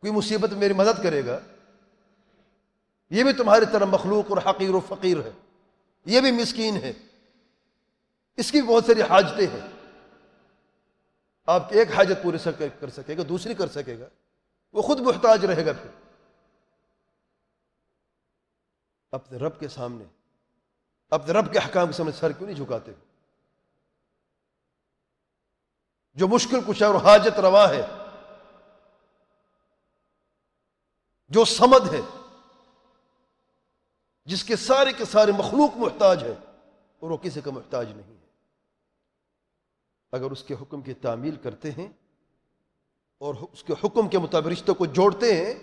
[0.00, 1.40] کوئی مصیبت میری مدد کرے گا،
[3.10, 5.30] یہ بھی تمہاری طرح مخلوق اور حقیر و فقیر ہے۔
[6.04, 6.92] یہ بھی مسکین ہے۔
[8.36, 9.68] اس کی بہت ساری حاجتیں ہیں۔
[11.46, 12.38] آپ ایک حاجت پوری
[12.80, 14.08] کر سکے گا، دوسری کر سکے گا۔
[14.76, 15.90] وہ خود محتاج رہے گا پھر۔
[19.12, 20.04] اپنے رب کے سامنے،
[21.10, 22.92] اپنے رب کے حکام کے سامنے سر کیوں نہیں جھکاتے؟
[26.14, 27.82] جو مشکل کچھ ہے اور حاجت روا ہے،
[31.28, 32.00] جو سمد ہے،
[34.24, 36.34] جس کے سارے کے سارے مخلوق محتاج ہے
[37.00, 38.26] اور وہ کسی کا محتاج نہیں ہے۔
[40.12, 41.88] اگر اس کے حکم کی تعمیل کرتے ہیں
[43.18, 45.54] اور اس کے حکم کے مطابق رشتوں کو جوڑتے ہیں،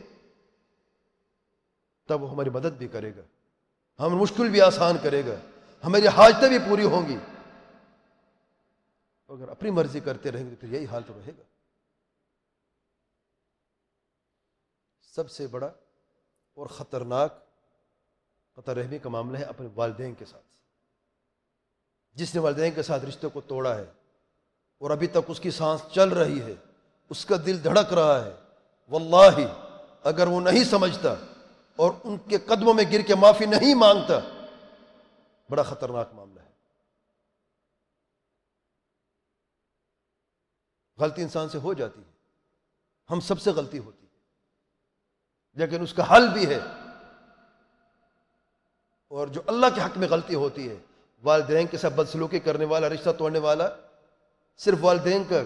[2.08, 3.22] تب وہ ہماری مدد بھی کرے گا۔
[4.04, 5.36] ہم مشکل بھی آسان کرے گا۔
[5.84, 7.18] ہماری حاجتیں بھی پوری ہوں گی۔
[9.28, 11.44] اگر اپنی مرضی کرتے رہیں گے تو یہی حال تو رہے گا۔
[15.02, 15.68] سب سے بڑا
[16.54, 17.34] اور خطرناک
[18.54, 20.46] قطر رحمی کا معاملہ ہے اپنے والدین کے ساتھ۔
[22.14, 23.86] جس نے والدین کے ساتھ رشتے کو توڑا ہے
[24.78, 26.56] اور ابھی تک اس کی سانس چل رہی ہے
[27.10, 28.36] اس کا دل دھڑک رہا ہے۔
[28.90, 29.54] واللہ،
[30.04, 31.16] اگر وہ نہیں سمجھتا
[31.76, 34.20] اور ان کے قدموں میں گر کے معافی نہیں مانگتا،
[35.50, 36.52] بڑا خطرناک معاملہ ہے۔
[40.98, 42.12] غلطی انسان سے ہو جاتی ہے۔
[43.10, 44.22] ہم سب سے غلطی ہوتی ہے۔
[45.54, 46.60] لیکن اس کا حل بھی ہے۔
[49.08, 50.76] اور جو اللہ کے حق میں غلطی ہوتی ہے،
[51.24, 53.70] والدین کے ساتھ بدسلوکی کرنے والا، رشتہ توڑنے والا،
[54.58, 55.42] صرف والدین کا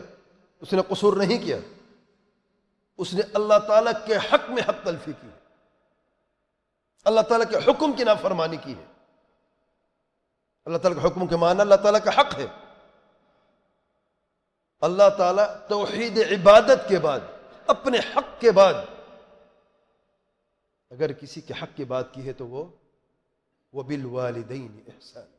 [0.60, 1.58] اس نے قصور نہیں کیا۔
[2.98, 5.28] اس نے اللہ تعالیٰ کے حق میں حق تلفی کی۔
[7.06, 8.86] اللہ تعالیٰ کے حکم کی نافرمانی کی ہے۔
[10.66, 12.48] اللہ تعالیٰ کے حکم کے معنی اللہ تعالیٰ کا حق ہے۔
[14.82, 17.20] اللہ تعالیٰ توحید عبادت کے بعد،
[17.68, 18.74] اپنے حق کے بعد،
[20.92, 22.66] اگر کسی کے حق کی بات کی ہے تو وہ،
[23.74, 25.38] وبالوالدين إحسانا۔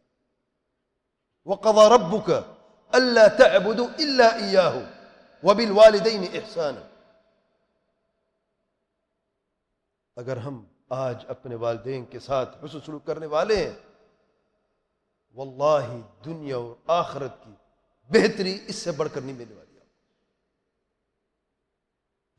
[1.49, 2.31] وقضى ربك
[2.97, 4.79] ألا تعبدوا إلا إياه۔
[5.43, 6.81] وبالوالدين إحسانا
[10.17, 13.79] اگر ہم آج اپنے والدین کے ساتھ حسن سلوک کرنے والے ہیں،
[15.35, 17.53] واللہ دنیا اور آخرت کی
[18.09, 19.79] بہتری اس سے بڑھ کر نہیں ملنے والی۔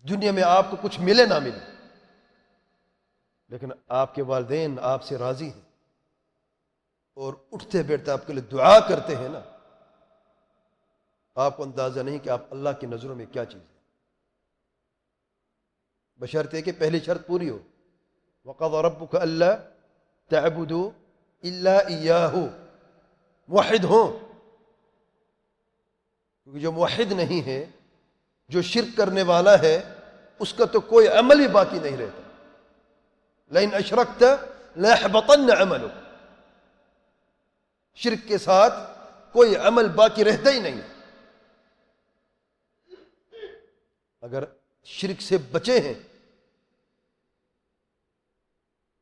[0.10, 1.72] دنیا میں آپ کو کچھ ملے نہ ملے۔
[3.48, 5.62] لیکن آپ کے والدین آپ سے راضی ہیں
[7.14, 9.59] اور اٹھتے بیٹھتے آپ کے لیے دعا کرتے ہیں نا۔
[11.42, 13.80] آپ کو اندازہ نہیں کہ آپ اللہ کی نظروں میں کیا چیز ہے۔
[16.18, 17.60] بشرط ہے کہ پہلی شرط پوری ہو۔
[18.46, 19.70] وقت اور ابو اللہ
[20.30, 20.72] تعبد
[21.44, 22.36] اللہ
[23.48, 24.20] موحد ہوں۔
[26.44, 27.66] کیونکہ جو موحد نہیں ہے،
[28.50, 29.84] جو شرک کرنے والا ہے،
[30.40, 32.22] اس کا تو کوئی عمل ہی باقی نہیں رہتا۔
[33.50, 34.24] لین اشرکت
[34.78, 35.92] لحبطن عملک
[37.96, 38.74] شرک کے ساتھ
[39.34, 40.99] کوئی عمل باقی رہتا ہی نہیں۔
[44.22, 44.44] اگر
[44.84, 45.94] شرک سے بچے ہیں،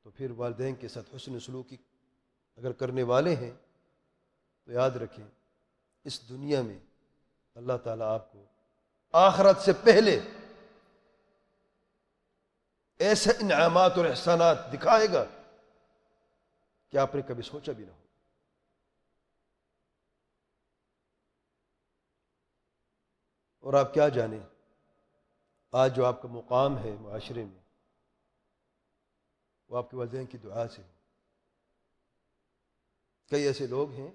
[0.02, 1.78] تو پھر والدین کے ساتھ حسن سلوکی
[2.56, 3.52] اگر کرنے والے ہیں،
[4.66, 5.26] تو یاد رکھیں،
[6.04, 6.80] اس دنیا میں
[7.56, 8.46] اللہ تعالیٰ آپ کو
[9.12, 10.20] آخرت سے پہلے
[12.98, 15.26] ایسے انعامات اور احسانات دکھائے گا
[16.90, 18.06] کہ آپ نے کبھی سوچا بھی نہ ہو۔
[23.60, 24.57] اور آپ کیا جانیں؟
[25.72, 27.60] آج جو آپ کا مقام ہے معاشرے میں،
[29.70, 30.82] وہ آپ کے والدین کی دعا سے
[33.30, 34.12] کئی ایسے لوگ ہیں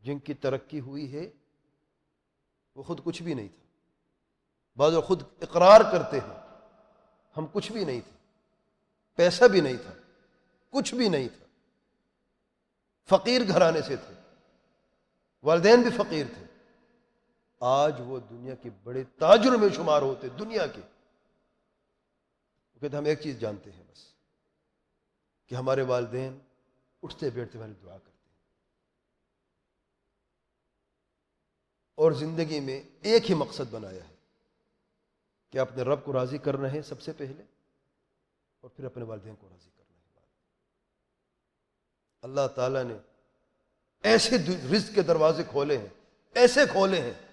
[0.00, 1.30] جن کی ترقی ہوئی ہے،
[2.74, 3.66] وہ خود کچھ بھی نہیں تھا۔
[4.76, 6.64] بعض وہ خود اقرار کرتے ہیں،
[7.36, 8.12] ہم کچھ بھی نہیں تھے،
[9.14, 9.92] پیسہ بھی نہیں تھا،
[10.70, 11.46] کچھ بھی نہیں تھا۔
[13.08, 14.14] فقیر گھرانے سے تھے۔
[15.42, 16.45] والدین بھی فقیر تھے۔
[17.66, 20.80] آج وہ دنیا کے بڑے تاجر میں شمار ہوتے، دنیا کے۔
[22.74, 24.04] وہ کہتے ہم ایک چیز جانتے ہیں بس،
[25.50, 26.38] کہ ہمارے والدین
[27.02, 28.34] اٹھتے بیٹھتے والے دعا کرتے ہیں۔
[31.98, 34.14] اور زندگی میں ایک ہی مقصد بنایا ہے،
[35.52, 37.42] کہ اپنے رب کو راضی کرنا ہے سب سے پہلے،
[38.60, 40.24] اور پھر اپنے والدین کو راضی کرنا ہے۔
[42.22, 42.96] اللہ تعالیٰ نے
[44.04, 44.36] ایسے
[44.72, 45.88] رزق کے دروازے کھولے ہیں،
[46.36, 47.25] ایسے کھولے ہیں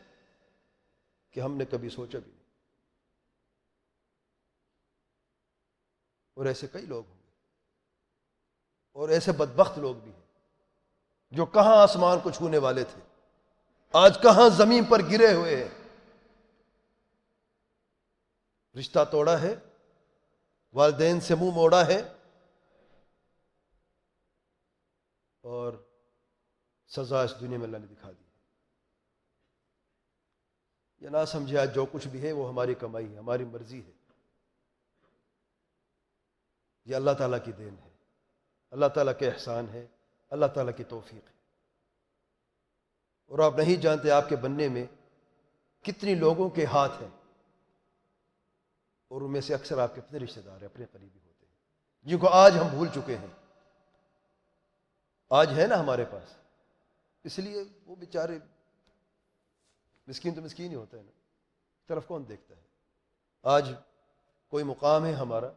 [1.34, 2.44] کہ ہم نے کبھی سوچا بھی نہیں۔
[6.34, 7.32] اور ایسے کئی لوگ ہوں گے۔
[8.92, 10.22] اور ایسے بدبخت لوگ بھی ہیں
[11.32, 13.02] جو کہاں آسمان کو چھونے والے تھے،
[13.94, 15.84] آج کہاں زمین پر گرے ہوئے ہیں۔
[18.80, 19.56] رشتہ توڑا ہے،
[20.74, 22.14] والدین سے منہ موڑا ہے۔
[25.42, 25.74] اور
[26.88, 28.23] سزا اس دنیا میں اللہ نے دکھا دی۔
[31.04, 33.92] یا نہ سمجھے آج جو کچھ بھی ہے وہ ہماری کمائی ہے، ہماری مرضی ہے۔
[36.86, 37.90] یہ اللہ تعالیٰ کی دین ہے۔
[38.72, 39.88] اللہ تعالیٰ کے احسان ہے۔
[40.30, 41.34] اللہ تعالیٰ کی توفیق ہے۔
[43.26, 44.86] اور آپ نہیں جانتے آپ کے بننے میں
[45.84, 47.10] کتنی لوگوں کے ہاتھ ہیں۔
[49.08, 51.56] اور ان میں سے اکثر آپ کے اپنے رشتے دار ہیں، اپنے قریبی ہوتے ہیں۔
[52.04, 53.62] جن کو آج ہم بھول چکے ہیں۔
[55.30, 56.38] آج ہے نا ہمارے پاس۔
[57.24, 58.40] اس لیے وہ بیچارے
[60.08, 61.12] مسکین تو مسکین ہی ہوتا ہے نا۔
[61.88, 62.62] طرف کون دیکھتا ہے؟
[63.44, 63.72] آج
[64.48, 65.48] کوئی مقام ہے ہمارا،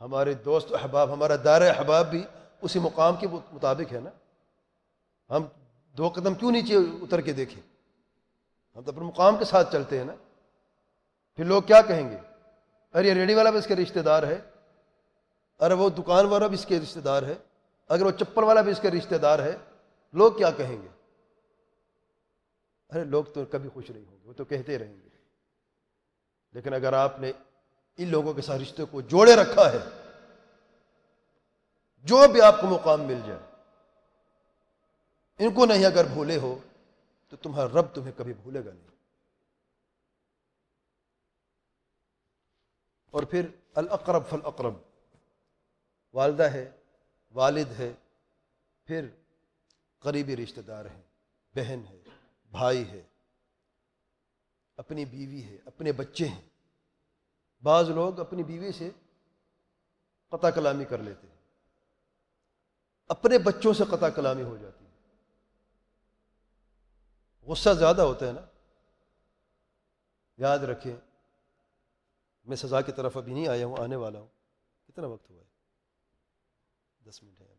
[0.00, 2.24] ہمارے دوست و احباب، ہمارا دار احباب بھی
[2.62, 4.10] اسی مقام کے مطابق ہے نا۔
[5.30, 5.44] ہم
[5.98, 7.62] دو قدم کیوں نیچے اتر کے دیکھیں؟
[8.76, 10.14] ہم تو اپنے مقام کے ساتھ چلتے ہیں نا۔
[11.36, 12.16] پھر لوگ کیا کہیں گے؟
[12.94, 14.40] ارے، یہ ریڈی والا بھی اس کے رشتہ دار ہے۔
[15.60, 17.34] ارے، وہ دکان والا بھی اس کے رشتہ دار ہے۔
[17.88, 19.56] اگر وہ چپل والا بھی اس کے رشتہ دار ہے،
[20.12, 20.88] لوگ کیا کہیں گے؟
[22.94, 25.08] ارے لوگ تو کبھی خوش نہیں ہوں گے، وہ تو کہتے رہیں گے۔
[26.52, 27.32] لیکن اگر آپ نے
[27.96, 30.12] ان لوگوں کے ساتھ رشتے کو جوڑے رکھا ہے،
[31.96, 33.40] جو بھی آپ کو مقام مل جائے،
[35.38, 36.58] ان کو نہیں اگر بھولے ہو،
[37.28, 38.88] تو تمہارا رب تمہیں کبھی بھولے گا نہیں۔
[43.10, 44.74] اور پھر الاقرب فالاقرب۔
[46.12, 46.70] والدہ ہے،
[47.34, 47.92] والد ہے،
[48.84, 49.08] پھر
[49.98, 51.02] قریبی رشتہ دار ہیں،
[51.54, 52.03] بہن ہے۔
[52.58, 53.02] بھائی ہے،
[54.76, 56.48] اپنی بیوی ہے، اپنے بچے ہیں۔
[57.62, 58.90] بعض لوگ اپنی بیوی سے
[60.28, 61.34] قطع کلامی کر لیتے ہیں۔
[63.08, 64.90] اپنے بچوں سے قطع کلامی ہو جاتی ہے۔
[67.42, 68.40] غصہ زیادہ ہوتا ہے نا۔
[70.36, 70.96] یاد رکھیں،
[72.44, 74.28] میں سزا کی طرف ابھی نہیں آیا ہوں، آنے والا ہوں۔
[74.86, 75.48] کتنا وقت ہوا ہے؟
[77.08, 77.54] دس منٹ ہے۔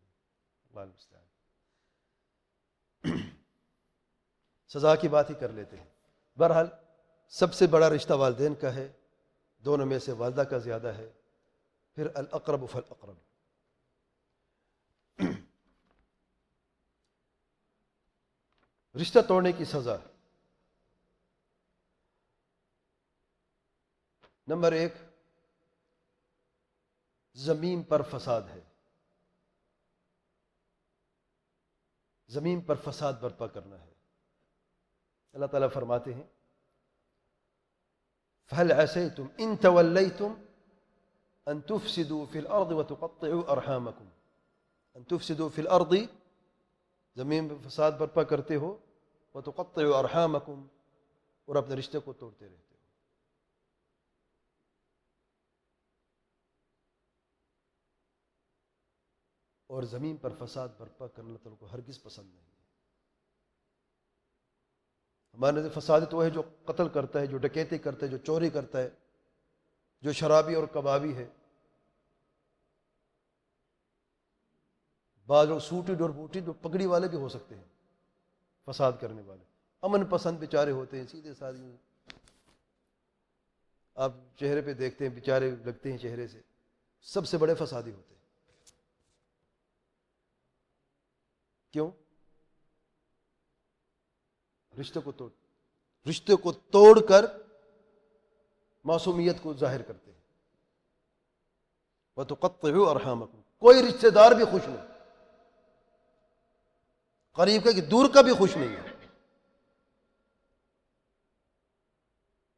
[4.75, 5.85] سزا کی بات ہی کر لیتے ہیں۔
[6.39, 6.67] بہرحال،
[7.27, 8.91] سب سے بڑا رشتہ والدین کا ہے،
[9.57, 11.11] دونوں میں سے والدہ کا زیادہ ہے۔
[11.93, 13.15] پھر الاقرب فالاقرب۔
[19.01, 19.95] رشتہ توڑنے کی سزا۔
[24.47, 24.93] نمبر ایک،
[27.33, 28.61] زمین پر فساد ہے۔
[32.27, 33.94] زمین پر فساد برپا کرنا ہے۔
[35.35, 36.23] اللہ تعالیٰ فرماتے ہیں
[38.49, 40.35] فَهَلْ عَسَيْتُمْ إِن تَوَلَّيْتُمْ
[41.51, 44.05] أَن تُفْسِدُوا فِي الْأَرْضِ وَتُقَطِّعُوا أَرْحَامَكُمْ؟
[44.95, 45.97] أَن تُفْسِدُوا فِي الْأَرْضِ
[47.15, 48.77] زمین میں فساد برپا کرتے ہو
[49.33, 50.67] وَتُقَطِّعُوا أَرْحَامَكُمْ.
[51.45, 52.83] اور اپنے رشتے کو توڑتے رہتے ہو
[59.67, 62.54] اور زمین پر فساد برپا کرنا تلو ہرگز پسند نہیں۔
[65.37, 68.49] ہمارے نظر فساد تو ہے جو قتل کرتا ہے، جو ڈکیتی کرتا ہے، جو چوری
[68.49, 68.89] کرتا ہے،
[70.01, 71.27] جو شرابی اور کبابی ہے۔
[75.27, 77.63] بعض لوگ سوٹی ڈور بوٹی جو پگڑی والے بھی ہو سکتے ہیں
[78.65, 79.43] فساد کرنے والے۔
[79.81, 81.75] امن پسند بیچارے ہوتے ہیں، سیدھے سادی۔
[83.95, 86.41] آپ چہرے پہ دیکھتے ہیں، بیچارے لگتے ہیں چہرے سے۔
[87.01, 88.21] سب سے بڑے فسادی ہوتے ہیں۔
[91.71, 91.91] کیوں؟
[94.79, 95.29] رشتے کو توڑ
[96.09, 97.25] رشتے کو توڑ کر
[98.83, 100.19] معصومیت کو ظاہر کرتے ہیں۔
[102.17, 103.01] وہ تو قطع اور
[103.57, 104.87] کوئی رشتے دار بھی خوش نہیں۔
[107.31, 109.07] قریب کا کہ دور کا بھی خوش نہیں ہے۔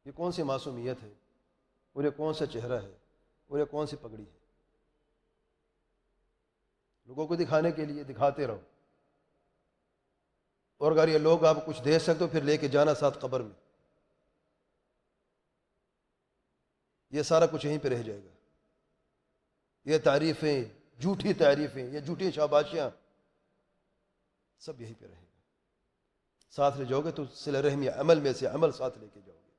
[0.05, 1.13] یہ کون سی معصومیت ہے؟
[1.93, 2.97] اور یہ کون سا چہرہ ہے؟
[3.47, 4.37] اور یہ کون سی پگڑی ہے؟
[7.05, 8.61] لوگوں کو دکھانے کے لیے دکھاتے رہو۔
[10.77, 13.39] اور اگر یہ لوگ آپ کچھ دے سکتے ہو، پھر لے کے جانا ساتھ قبر
[13.39, 13.55] میں۔
[17.09, 18.29] یہ سارا کچھ یہیں پہ رہ جائے گا۔
[19.85, 20.63] یہ تعریفیں،
[21.01, 22.89] جھوٹی تعریفیں، یہ جھوٹی شاباشیاں
[24.59, 25.27] سب یہیں پہ رہے گا
[26.49, 29.35] ساتھ لے جاؤ گے تو سل رحمی عمل میں سے عمل ساتھ لے کے جاؤ
[29.35, 29.51] گے۔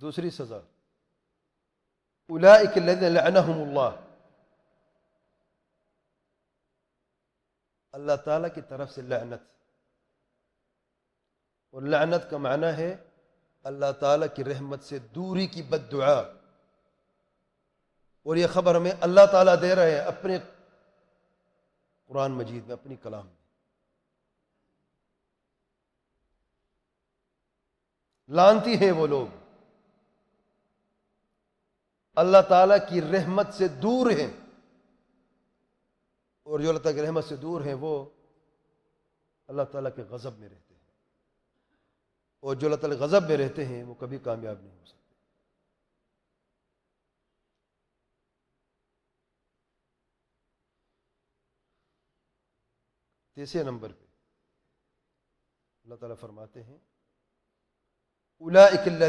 [0.00, 0.58] دوسری سزا۔
[2.28, 4.09] الذين لعنهم اللہ۔
[7.92, 9.52] اللہ تعالیٰ کی طرف سے لعنت۔
[11.70, 12.96] اور لعنت کا معنی ہے
[13.62, 16.20] اللہ تعالیٰ کی رحمت سے دوری کی بد دعا۔
[18.22, 20.38] اور یہ خبر ہمیں اللہ تعالیٰ دے رہے ہیں اپنے
[22.06, 23.40] قرآن مجید میں، اپنی کلام میں۔
[28.28, 29.26] لانتی ہیں وہ لوگ۔
[32.16, 34.39] اللہ تعالیٰ کی رحمت سے دور ہیں۔
[36.50, 38.10] اور جو اللہ تعالیٰ کی رحمت سے دور ہیں وہ
[39.46, 40.90] اللہ تعالیٰ کے غضب میں رہتے ہیں۔
[42.40, 45.14] اور جو اللہ تعالیٰ غضب میں رہتے ہیں وہ کبھی کامیاب نہیں ہو سکتے۔
[53.34, 54.04] تیسرے نمبر پہ
[55.84, 56.78] اللہ تعالیٰ فرماتے ہیں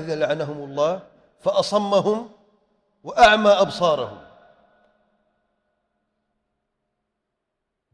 [0.09, 2.27] لعنهم اللہ فأصمهم
[3.03, 4.30] وأعمى أبصارهم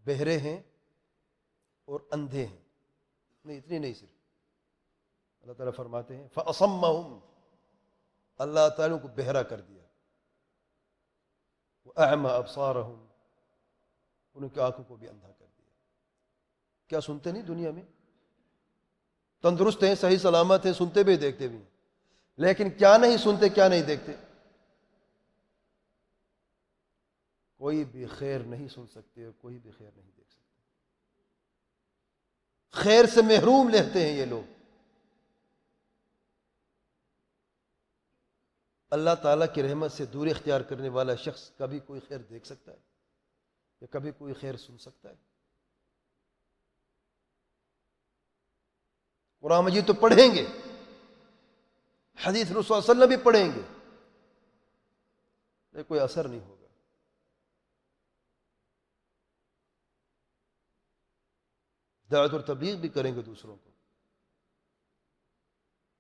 [0.08, 0.62] بہرے ہیں
[1.86, 2.58] اور اندھے ہیں۔
[3.46, 4.10] نہیں، اتنی نہیں صرف۔
[5.42, 7.20] اللہ تعالیٰ فرماتے ہیں، فَأَصَمَّهُمْ۔
[8.38, 9.84] اللہ تعالیٰ کو بہرا کر دیا۔
[11.86, 13.06] وہ وَأَعْمَى أَبْصَارَهُمْ۔
[14.34, 15.70] ان کی آنکھوں کو بھی اندھا کر دیا۔
[16.88, 17.84] کیا سنتے نہیں دنیا میں؟
[19.42, 21.60] تندرست ہیں، صحیح سلامت ہیں، سنتے بھی، دیکھتے بھی
[22.38, 24.12] لیکن کیا نہیں سنتے، کیا نہیں دیکھتے؟
[27.58, 30.62] کوئی بھی خیر نہیں سن سکتے اور کوئی بھی خیر نہیں دیکھ سکتے۔
[32.70, 34.54] خیر سے محروم لیتے ہیں یہ لوگ۔
[38.90, 42.72] اللہ تعالیٰ کی رحمت سے دور اختیار کرنے والا شخص کبھی کوئی خیر دیکھ سکتا
[42.72, 42.78] ہے
[43.82, 45.16] یا کبھی کوئی خیر سن سکتا ہے۔
[49.40, 50.46] قرآن مجید تو پڑھیں گے۔
[52.26, 53.62] حدیث رسول اللہ علیہ وسلم بھی پڑھیں گے۔
[55.84, 56.57] کوئی اثر نہیں ہوگا۔
[62.12, 63.70] دعوت اور تبلیغ بھی کریں گے دوسروں کو۔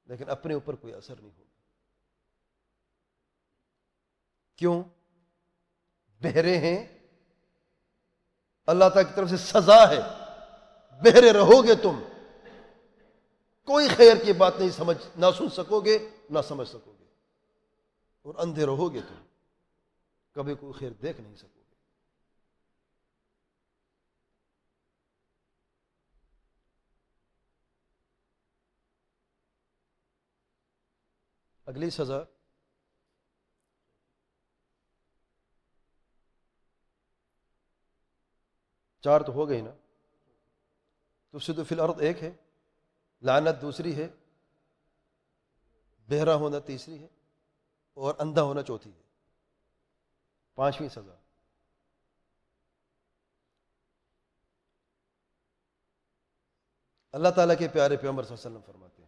[0.05, 1.61] لیکن اپنے اوپر کوئی اثر نہیں ہوگا۔
[4.55, 4.83] کیوں؟
[6.21, 6.97] بہرے ہیں۔
[8.65, 9.99] اللہ تعالی کی طرف سے سزا ہے۔
[11.01, 12.03] بہرے رہو گے تم۔
[13.63, 17.05] کوئی خیر کی بات نہیں سمجھ، نہ سن سکو گے، نہ سمجھ سکو گے۔
[18.21, 19.25] اور اندھے رہو گے تم۔
[20.31, 21.56] کبھی کوئی خیر دیکھ نہیں سکو
[31.67, 32.23] اگلی سزا۔
[39.01, 39.71] چار تو ہو گئی نا۔
[41.29, 42.31] تو سے تو فی الارض ایک ہے۔
[43.21, 44.07] لعنت دوسری ہے۔
[46.09, 47.07] بہرا ہونا تیسری ہے۔
[47.93, 49.01] اور اندھا ہونا چوتھی ہے۔
[50.55, 51.15] پانچویں سزا۔
[57.11, 59.07] اللہ تعالیٰ کے پیارے پیغمبر صلی اللہ علیہ وسلم فرماتے ہیں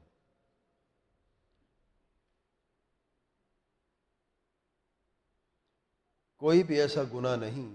[6.40, 7.68] کوئی بھی ایسا گناہ نہیں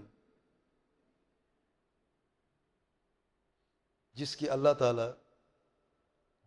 [4.13, 5.07] جس کی اللہ تعالی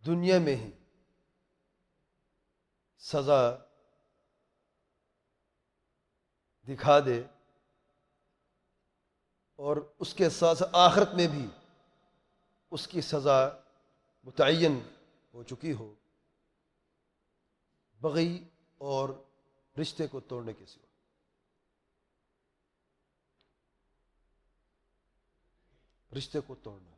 [0.07, 0.71] دنیا میں ہی
[2.99, 3.41] سزا
[6.69, 7.23] دکھا دے
[9.59, 11.47] اور اس کے ساتھ آخرت میں بھی
[12.71, 13.39] اس کی سزا
[14.25, 14.81] متعین
[15.35, 15.95] ہو چکی ہو،
[18.01, 18.45] بغی
[18.79, 19.09] اور
[19.81, 20.88] رشتے کو توڑنے کے سوا۔
[26.17, 26.97] رشتے کو توڑنا۔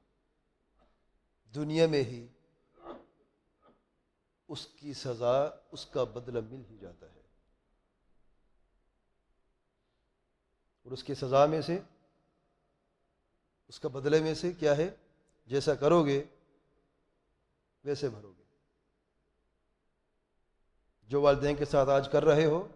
[1.55, 2.27] دنیا میں ہی
[4.49, 7.21] اس کی سزا، اس کا بدلہ مل ہی جاتا ہے۔
[10.83, 11.81] اور اس کی سزا میں سے،
[13.69, 14.91] اس کا بدلے میں سے کیا ہے؟
[15.47, 16.25] جیسا کرو گے،
[17.85, 18.45] ویسے بھرو گے۔
[21.03, 22.69] جو والدین کے ساتھ آج کر رہے ہو،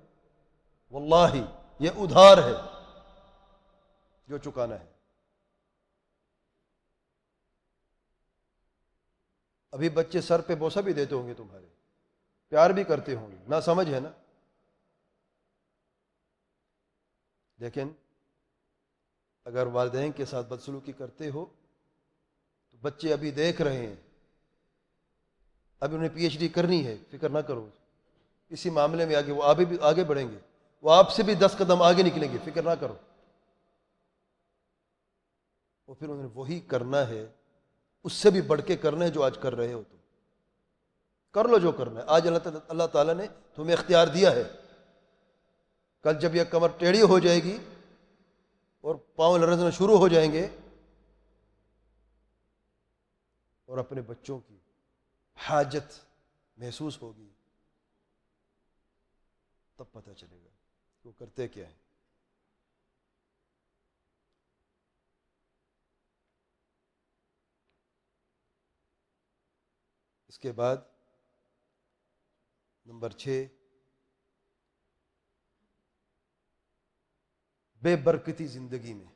[0.91, 1.45] واللہ
[1.78, 2.82] یہ ادھار ہے
[4.28, 4.93] جو چکانا ہے۔
[9.75, 11.66] ابھی بچے سر پہ بوسا بھی دیتے ہوں گے تمہارے۔
[12.49, 14.11] پیار بھی کرتے ہوں گے۔ نہ سمجھ ہے نا؟
[17.59, 17.93] لیکن
[19.45, 21.47] اگر والدین کے ساتھ بدسلوکی کرتے ہو،
[22.70, 23.97] تو بچے ابھی دیکھ رہے ہیں۔
[25.81, 27.68] ابھی انہیں پی ایچ ڈی کرنی ہے، فکر نہ کرو۔
[28.49, 30.39] اسی معاملے میں آگے، وہ آگے بھی، آگے بڑھیں گے۔
[30.83, 32.95] وہ آپ سے بھی دس قدم آگے نکلیں گے، فکر نہ کرو۔
[35.87, 37.27] وہ پھر انہوں نے وہی کرنا ہے
[38.05, 39.96] اس سے بھی بڑھ کے کرنا ہے جو آج کر رہے ہو تم۔
[41.32, 44.42] کر لو جو کرنا ہے۔ آج اللہ اللہ تعالیٰ نے تمہیں اختیار دیا ہے۔
[46.02, 47.59] کل جب یہ کمر ٹیڑھی ہو جائے گی
[48.80, 50.48] اور پاؤں لرزنا شروع ہو جائیں گے
[53.64, 54.57] اور اپنے بچوں کی
[55.34, 56.00] حاجت
[56.57, 57.28] محسوس ہوگی،
[59.76, 60.48] تب پتہ چلے گا
[61.05, 61.84] وہ کرتے کیا ہیں۔
[70.35, 70.76] اس کے بعد
[72.87, 73.47] نمبر چھ،
[77.82, 79.07] بے برکتی زندگی میں۔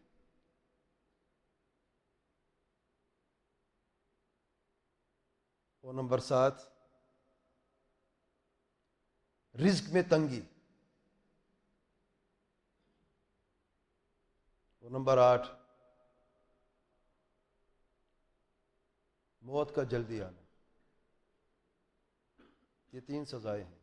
[5.81, 6.53] اور نمبر سات،
[9.55, 10.43] رزق میں تنگی۔
[14.79, 15.49] اور نمبر آٹھ،
[19.43, 20.47] موت کا جلدی آنا۔
[22.93, 23.78] یہ تین سزائیں ہیں۔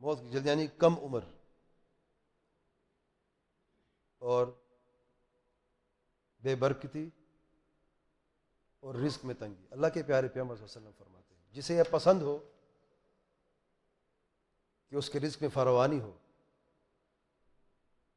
[0.00, 1.20] موت کی جلدی یعنی کم عمر۔
[4.18, 4.46] اور
[6.40, 7.10] بے برکتی
[8.80, 11.74] اور رزق میں تنگی۔ اللہ کے پیارے پیغمبر صلی اللہ علیہ وسلم فرماتے ہیں، جسے
[11.74, 12.50] یہ پسند ہو
[14.88, 16.18] کہ اس کے رزق میں فروانی ہو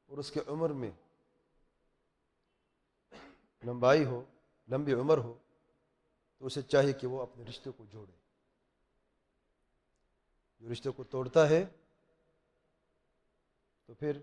[0.05, 0.91] اور اس کے عمر میں
[3.63, 4.23] لمبائی ہو
[4.71, 5.37] لمبی عمر ہو
[6.37, 8.11] تو اسے چاہیے کہ وہ اپنے رشتے کو جوڑے۔
[10.59, 11.65] جو رشتے کو توڑتا ہے
[13.85, 14.17] تو پھر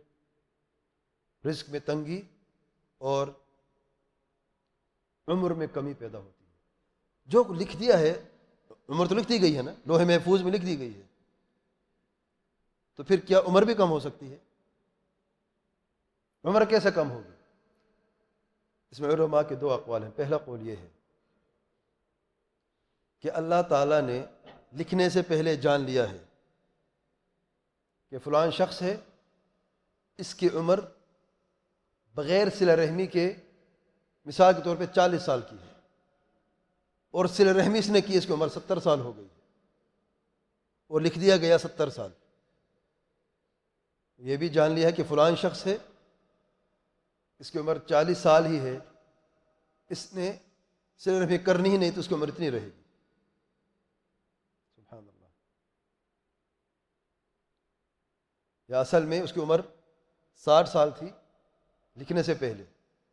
[1.46, 2.22] رزق میں تنگی
[2.98, 3.28] اور
[5.28, 6.50] عمر میں کمی پیدا ہوتی ہے۔
[7.24, 8.28] جو لکھ دیا ہے،
[8.88, 11.02] عمر تو لکھ دی گئی ہے نا، لوہے محفوظ میں لکھ دی گئی ہے۔
[12.94, 14.38] تو پھر کیا عمر بھی کم ہو سکتی ہے؟
[16.44, 17.41] عمر کیسے کم ہوگی؟
[18.92, 20.88] اس میں علماء کے دو اقوال ہیں۔ پہلا قول یہ ہے
[23.18, 24.24] کہ اللہ تعالیٰ نے
[24.78, 26.18] لکھنے سے پہلے جان لیا ہے
[28.10, 28.96] کہ فلان شخص ہے،
[30.16, 30.80] اس کی عمر
[32.14, 33.34] بغیر سلا رحمی کے
[34.26, 35.72] مثال کے طور پہ چالیس سال کی ہے
[37.10, 39.28] اور سل رحمی اس نے کی، اس کی عمر ستر سال ہو گئی
[40.86, 42.10] اور لکھ دیا گیا ستر سال۔
[44.18, 45.76] یہ بھی جان لیا ہے کہ فلان شخص ہے
[47.42, 48.78] اس کی عمر چالیس سال ہی ہے،
[49.90, 50.32] اس نے
[50.98, 52.82] سل رحمی کرنی ہی نہیں تو اس کی عمر اتنی رہے گی۔
[54.76, 55.26] سبحان اللہ۔
[58.68, 59.60] یا اصل میں اس کی عمر
[60.34, 61.08] ساٹھ سال تھی،
[61.96, 62.64] لکھنے سے پہلے۔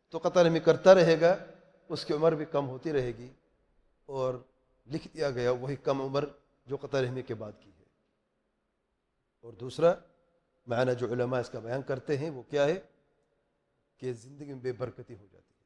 [0.08, 1.36] تو قطر میں کرتا رہے گا،
[1.88, 3.30] اس کی عمر بھی کم ہوتی رہے گی۔
[4.06, 4.34] اور
[4.86, 6.24] لکھ دیا گیا، وہی کم عمر
[6.66, 7.84] جو قطر رحمی کے بعد کی ہے۔
[9.40, 9.94] اور دوسرا،
[10.66, 12.80] معنی جو علماء اس کا بیان کرتے ہیں، وہ کیا ہے؟
[14.00, 15.60] کہ زندگی میں بے برکتی ہو جاتی ہے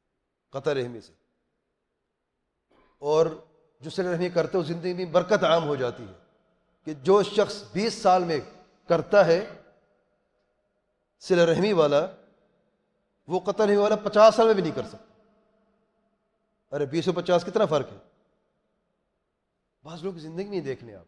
[0.49, 1.13] قطر رحمی سے۔
[2.99, 3.25] اور
[3.79, 6.13] جو سل رحمی کرتے ہو، زندگی میں برکت عام ہو جاتی ہے۔
[6.83, 8.39] کہ جو شخص بیس سال میں
[8.87, 9.45] کرتا ہے
[11.19, 12.07] سل رحمی والا،
[13.27, 15.31] وہ قتل ہونے والا پچاس سال میں بھی نہیں کر سکتا۔
[16.75, 17.97] ارے، بیس سو پچاس کتنا فرق ہے؟
[19.83, 21.05] بعض لوگ زندگی نہیں دیکھنے آپ۔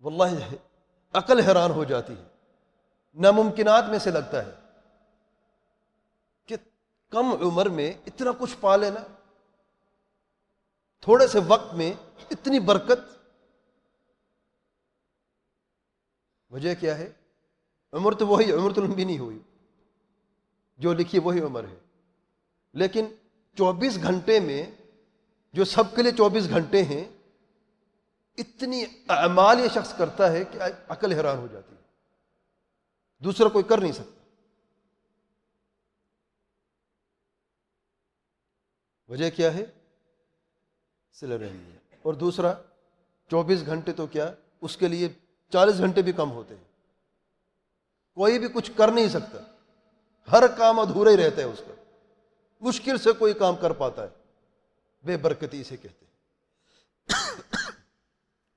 [0.00, 0.54] واللہ،
[1.12, 2.24] عقل حیران ہو جاتی ہے۔
[3.14, 4.61] ناممکنات میں سے لگتا ہے۔
[7.12, 9.00] کم عمر میں اتنا کچھ پا لینا۔
[11.00, 11.92] تھوڑے سے وقت میں
[12.30, 13.28] اتنی برکت۔
[16.50, 17.12] وجہ کیا ہے؟
[17.92, 19.38] عمر تو وہی، عمر تو لمبی نہیں ہوئی۔
[20.76, 21.78] جو لکھی وہی عمر ہے۔
[22.72, 23.06] لیکن
[23.56, 24.70] چوبیس گھنٹے میں
[25.52, 27.04] جو سب کے لیے چوبیس گھنٹے ہیں،
[28.38, 30.58] اتنی اعمال یہ شخص کرتا ہے کہ
[30.88, 31.80] عقل حیران ہو جاتی ہے۔
[33.24, 34.21] دوسرا کوئی کر نہیں سکتا۔
[39.12, 39.64] وجہ کیا ہے؟
[41.12, 42.54] سل رحمی ہے اور دوسرا،
[43.30, 45.08] چوبیس گھنٹے تو کیا اس کے لیے
[45.52, 46.64] چالیس گھنٹے بھی کم ہوتے ہیں۔
[48.14, 49.38] کوئی بھی کچھ کر نہیں سکتا۔
[50.32, 51.74] ہر کام ادھورا ہی رہتا ہے اس کا۔
[52.60, 54.08] مشکل سے کوئی کام کر پاتا ہے۔
[55.02, 56.12] بے برکتی اسے کہتے ہیں۔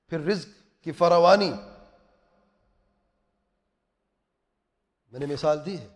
[0.08, 1.51] پھر رزق کی فراوانی۔
[5.12, 5.88] میں نے مثال دی ہے۔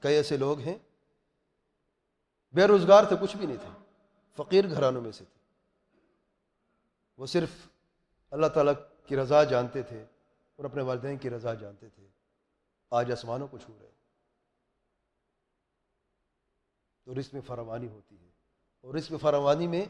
[0.00, 0.78] کئی ایسے لوگ ہیں
[2.54, 3.84] بے روزگار تھے، کچھ بھی نہیں تھے۔
[4.36, 5.44] فقیر گھرانوں میں سے تھے۔
[7.18, 7.48] وہ صرف
[8.30, 8.72] اللہ تعالیٰ
[9.06, 10.04] کی رضا جانتے تھے
[10.56, 12.06] اور اپنے والدین کی رضا جانتے تھے۔
[12.90, 13.90] آج آسمانوں کو چھو رہے
[17.04, 18.28] تو رزق میں فراوانی ہوتی ہے۔
[18.80, 19.84] اور رزق فراوانی میں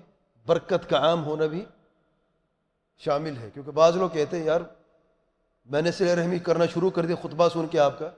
[0.46, 1.64] برکت کا عام ہونا بھی
[2.98, 4.60] شامل ہے۔ کیونکہ بعض لوگ کہتے ہیں، یار،
[5.64, 8.10] میں نے سر رحمی کرنا شروع کر دیا خطبہ سن کے آپ کا،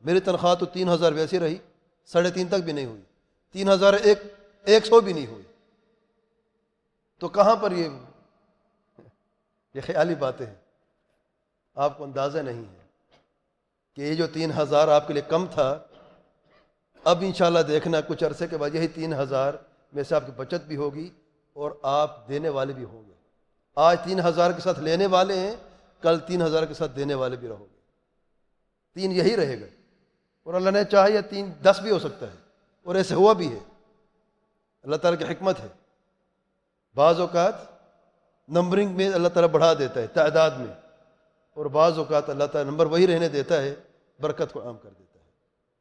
[0.00, 1.56] میری تنخواہ تو تین ہزار ویسے رہی،
[2.04, 3.02] ساڑھے تین تک بھی نہیں ہوئی۔
[3.52, 4.18] تین ہزار ایک
[4.64, 5.42] ایک سو بھی نہیں ہوئی۔
[7.18, 7.88] تو کہاں پر یہ
[9.74, 10.54] یہ خیالی باتیں ہیں۔
[11.74, 12.78] آپ کو اندازہ نہیں ہے
[13.94, 15.78] کہ یہ جو تین ہزار آپ کے لیے کم تھا،
[17.04, 19.54] اب انشاءاللہ دیکھنا کچھ عرصے کے بعد یہی تین ہزار
[19.92, 21.10] میں سے آپ کی بچت بھی ہوگی
[21.52, 23.14] اور آپ دینے والے بھی ہوں گے۔
[23.76, 25.56] آج تین ہزار کے ساتھ لینے والے ہیں،
[26.00, 27.78] کل تین ہزار کے ساتھ دینے والے بھی رہو گے۔
[28.94, 29.66] تین یہی رہے گا۔
[30.42, 32.49] اور اللہ نے چاہے یا تین دس بھی ہو سکتا ہے۔
[32.82, 33.58] اور ایسے ہوا بھی ہے۔
[34.82, 35.68] اللہ تعالیٰ کی حکمت ہے۔
[36.94, 37.54] بعض اوقات
[38.48, 40.74] نمبرنگ میں اللہ تعالیٰ بڑھا دیتا ہے تعداد میں،
[41.56, 43.74] اور بعض اوقات اللہ تعالیٰ نمبر وہی رہنے دیتا ہے،
[44.20, 45.30] برکت کو عام کر دیتا ہے۔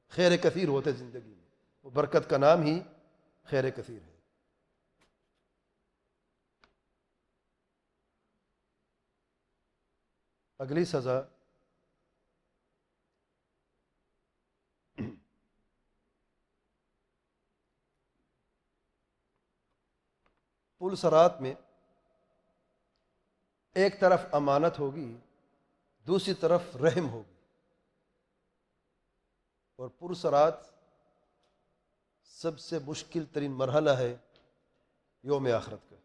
[0.09, 1.49] خیر کثیر ہوتے زندگی میں،
[1.83, 2.79] وہ برکت کا نام ہی
[3.43, 4.17] خیر کثیر ہے۔
[10.59, 11.21] اگلی سزا
[20.79, 21.53] پل سرات میں
[23.73, 25.17] ایک طرف امانت ہوگی،
[26.07, 27.33] دوسری طرف رحم ہوگی۔
[29.75, 30.53] اور پرسرات
[32.23, 34.17] سب سے مشکل ترین مرحلہ ہے
[35.23, 35.95] یوم آخرت کا۔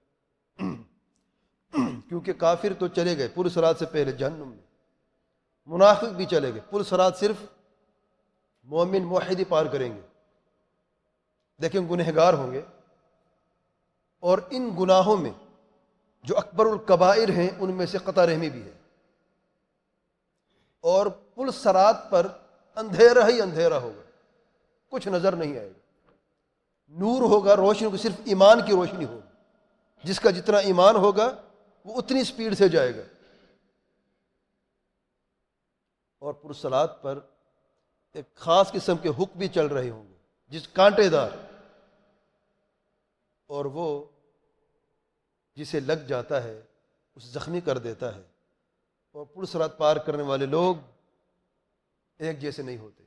[2.08, 4.66] کیونکہ کافر تو چلے گئے پرسرات سے پہلے جہنم میں۔
[5.66, 7.36] منافق بھی چلے گئے پرسرات صرف
[8.62, 10.00] مومن موحدی پار کریں گے۔
[11.58, 12.62] لیکن گنہگار ہوں گے۔
[14.24, 15.30] اور ان گناہوں میں
[16.22, 18.72] جو اکبر القبائر ہیں، ان میں سے قطع رحمی بھی ہے۔
[20.80, 22.26] اور پل سرات پر
[22.76, 24.02] اندھیرا ہی اندھیرا ہوگا،
[24.90, 26.12] کچھ نظر نہیں آئے گا۔
[26.88, 29.42] نور ہوگا، روشنی کو صرف ایمان کی روشنی ہوگی۔
[30.04, 31.42] جس کا جتنا ایمان ہوگا،
[31.84, 33.02] وہ اتنی سپیڈ سے جائے گا۔
[36.18, 37.18] اور پرسلات پر
[38.14, 40.14] ایک خاص قسم کے حک بھی چل رہے ہوں گے،
[40.48, 41.30] جس کانٹے دار۔
[43.46, 44.04] اور وہ
[45.56, 46.62] جسے لگ جاتا ہے
[47.14, 48.22] اسے زخمی کر دیتا ہے۔
[49.12, 50.76] اور پولیس رات پار کرنے والے لوگ
[52.18, 53.04] ایک جیسے نہیں ہوتے۔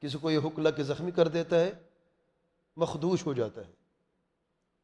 [0.00, 1.72] کسی کو یہ حکم لگ کے زخمی کر دیتا ہے،
[2.76, 3.72] مخدوش ہو جاتا ہے۔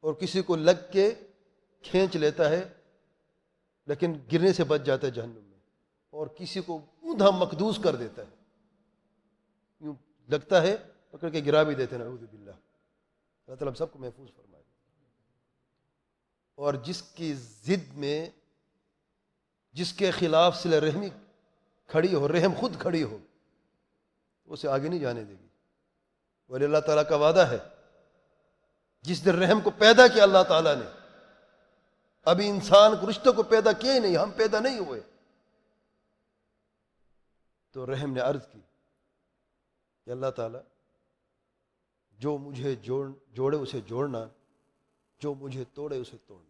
[0.00, 1.14] اور کسی کو لگ کے
[1.82, 2.68] کھینچ لیتا ہے،
[3.86, 5.58] لیکن گرنے سے بچ جاتا ہے جہنم میں۔
[6.10, 8.36] اور کسی کو اوندا مقدوس کر دیتا ہے۔
[9.80, 9.94] یوں
[10.28, 10.76] لگتا ہے،
[11.10, 14.49] پکڑ کے گرا بھی دیتے ہیں، نعوذ باللہ۔ اللہ تعالیٰ سب کو محفوظ فرمائے۔
[16.60, 18.30] اور جس کی ضد میں
[19.72, 21.08] جس کے خلاف سل رحمی
[21.86, 23.18] کھڑی ہو، رحم خود کھڑی ہو
[24.44, 25.46] اسے آگے نہیں جانے دے گی۔
[26.48, 27.58] ولی اللہ تعالیٰ کا وعدہ ہے،
[29.02, 30.84] جس دن رحم کو پیدا کیا اللہ تعالیٰ نے،
[32.24, 35.00] ابھی انسان کو رشتوں کو پیدا کیا ہی نہیں، ہم پیدا نہیں ہوئے۔
[37.70, 38.60] تو رحم نے عرض کی
[40.04, 40.60] کہ اللہ تعالیٰ،
[42.12, 44.28] جو مجھے جوڑ، جوڑے اسے جوڑنا،
[45.18, 46.49] جو مجھے توڑے اسے توڑنا۔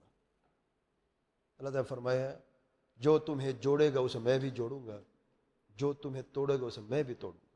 [1.60, 2.38] اللہ تعالیٰ فرمایا
[2.96, 5.00] جو تمہیں جوڑے گا اسے میں بھی جوڑوں گا،
[5.68, 7.50] جو تمہیں توڑے گا اسے میں بھی توڑوں گا۔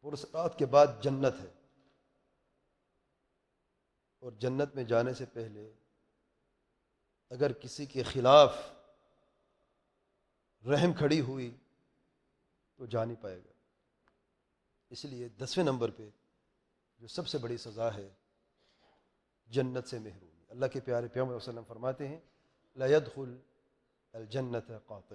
[0.00, 1.52] پرسرات کے بعد جنت ہے۔
[4.18, 5.72] اور جنت میں جانے سے پہلے
[7.30, 8.56] اگر کسی کے خلاف
[10.66, 11.56] رحم کھڑی ہوئی
[12.76, 13.52] تو جا نہیں پائے گا۔
[14.90, 16.10] اس لیے دسویں نمبر پہ
[16.98, 18.14] جو سب سے بڑی سزا ہے
[19.52, 22.20] جنت سے محرومی اللہ کے پیارے پیام وسلم فرماتے ہیں،
[22.76, 23.38] لا يدخل
[24.12, 25.14] الجنت قاطع۔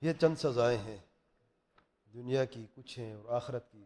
[0.00, 0.98] یہ چند سزائیں ہیں۔
[2.12, 3.84] دنیا کی کچھ ہیں اور آخرت کی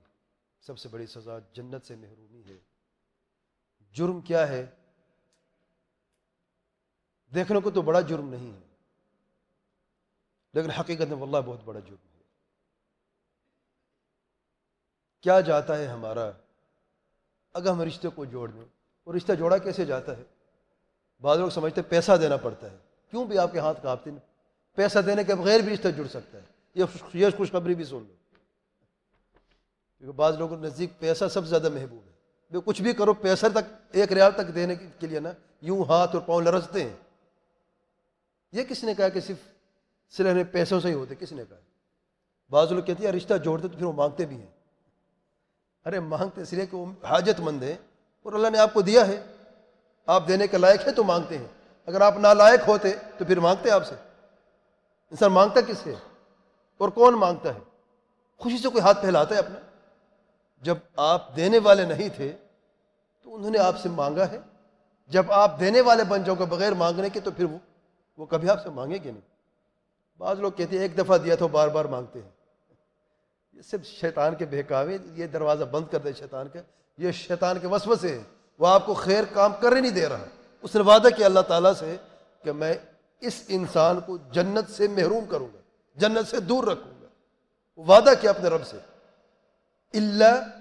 [0.61, 2.59] سب سے بڑی سزا جنت سے محرومی ہے۔
[3.93, 4.67] جرم کیا ہے؟
[7.35, 8.67] دیکھنے کو تو بڑا جرم نہیں ہے،
[10.55, 12.23] لیکن حقیقت میں واللہ بہت بڑا جرم ہے۔
[15.21, 16.31] کیا جاتا ہے ہمارا
[17.55, 18.65] اگر ہم رشتے کو جوڑ دیں،
[19.07, 20.23] وہ رشتہ جوڑا کیسے جاتا ہے؟
[21.21, 22.77] بعض لوگ سمجھتے پیسہ دینا پڑتا ہے۔
[23.11, 24.19] کیوں بھی آپ کے ہاتھ کاپتے ہیں
[24.75, 26.43] پیسہ دینے کے بغیر بھی رشتہ جڑ سکتا ہے۔
[27.15, 28.15] یہ خوشخبری بھی سن لو۔
[29.99, 32.11] کیونکہ بعض لوگوں کے نزدیک پیسہ سب سے زیادہ محبوب ہے۔
[32.65, 36.23] کچھ بھی کرو، پیسہ تک، ایک ریال تک دینے کے لیے نا، یوں ہاتھ اور
[36.23, 36.97] پاؤں لرزتے ہیں۔
[38.53, 39.37] یہ کس نے کہا کہ صرف
[40.17, 41.57] سلے پیسوں سے ہی ہوتے؟ کس نے کہا؟
[42.51, 44.60] بعض لوگ کہتے ہیں رشتہ جوڑتے تو پھر وہ مانگتے بھی ہیں۔
[45.87, 47.77] ارے مانگتے اس لیے کہ وہ حاجت مند ہے
[48.23, 49.23] اور اللہ نے آپ کو دیا ہے۔
[50.07, 51.47] آپ دینے کے لائق ہیں تو مانگتے ہیں۔
[51.87, 53.95] اگر آپ نالائق ہوتے تو پھر مانگتے آپ سے۔
[55.11, 55.95] انسان مانگتا کس سے؟
[56.79, 57.61] اور کون مانگتا ہے؟
[58.37, 59.59] خوشی سے کوئی ہاتھ پھیلاتا ہے اپنا؟
[60.63, 62.37] جب آپ دینے والے نہیں تھے
[63.23, 64.39] تو انہوں نے آپ سے مانگا ہے۔
[65.09, 67.47] جب آپ دینے والے بن جاؤ گے بغیر مانگنے کے تو پھر
[68.17, 69.31] وہ کبھی آپ سے مانگے گے نہیں۔
[70.19, 72.31] بعض لوگ کہتے ہیں، ایک دفعہ دیا تو بار بار مانگتے ہیں۔
[73.61, 76.61] یہ صرف شیطان کے بہکاوے، یہ دروازہ بند کر دے شیطان کا
[76.99, 78.25] یہ شیطان کے وسوسے ہیں۔
[78.59, 80.25] وہ آپ کو خیر کام کرنے نہیں دے رہا۔
[80.63, 81.97] اس نے وعدہ کیا اللہ تعالیٰ سے
[82.45, 82.75] کہ میں
[83.21, 85.61] اس انسان کو جنت سے محروم کروں گا،
[85.95, 87.07] جنت سے دور رکھوں گا۔
[87.81, 88.77] وعدہ کیا اپنے رب سے؟
[89.95, 90.59] اللہ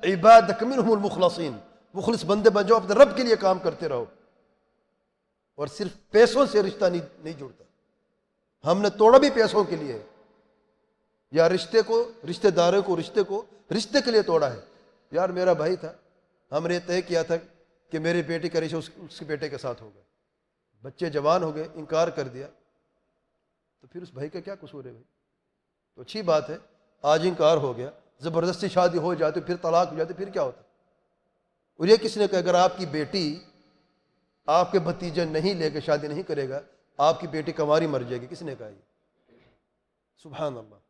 [0.00, 1.56] عباد المخلصین
[1.94, 4.04] مخلص بندے بن جاؤ، اپنے رب کے لیے کام کرتے رہو۔
[5.56, 7.64] اور صرف پیسوں سے رشتہ نہیں نہیں جڑتا۔
[8.70, 10.02] ہم نے توڑا بھی پیسوں کے لیے۔
[11.36, 13.44] یا رشتے کو، رشتے داروں کو، رشتے کو،
[13.76, 14.60] رشتے کے لیے توڑا ہے۔
[15.10, 15.92] یار میرا بھائی تھا،
[16.52, 17.34] ہم نے طے کیا تھا
[17.90, 20.00] کہ میری بیٹی کا رشتہ اس کے بیٹے کے ساتھ ہوگا۔
[20.82, 22.46] بچے جوان ہو گئے، انکار کر دیا۔
[23.80, 25.04] تو پھر اس بھائی کا کیا قصور ہے بھائی؟
[25.94, 26.56] تو اچھی بات ہے،
[27.02, 30.60] آج انکار ہو گیا، زبردستی شادی ہو جاتی، پھر طلاق ہو جاتی، پھر کیا ہوتا؟
[31.76, 33.40] اور یہ کس نے کہا، اگر آپ کی بیٹی
[34.46, 36.60] آپ کے بھتیجے نہیں لے کے شادی نہیں کرے گا،
[36.96, 39.32] آپ کی بیٹی کماری مر جائے گی، کس نے کہا یہ؟
[40.22, 40.85] سبحان اللہ۔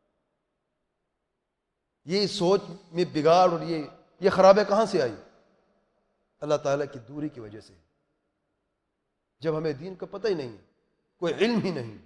[2.07, 2.61] یہ سوچ
[2.93, 3.85] میں بگاڑ اور یہ
[4.21, 5.15] یہ خرابیں کہاں سے آئی؟
[6.41, 7.75] اللہ تعالیٰ کی دوری کی وجہ سے۔
[9.41, 10.57] جب ہمیں دین کا پتہ ہی نہیں
[11.17, 11.99] کوئی علم ہی نہیں۔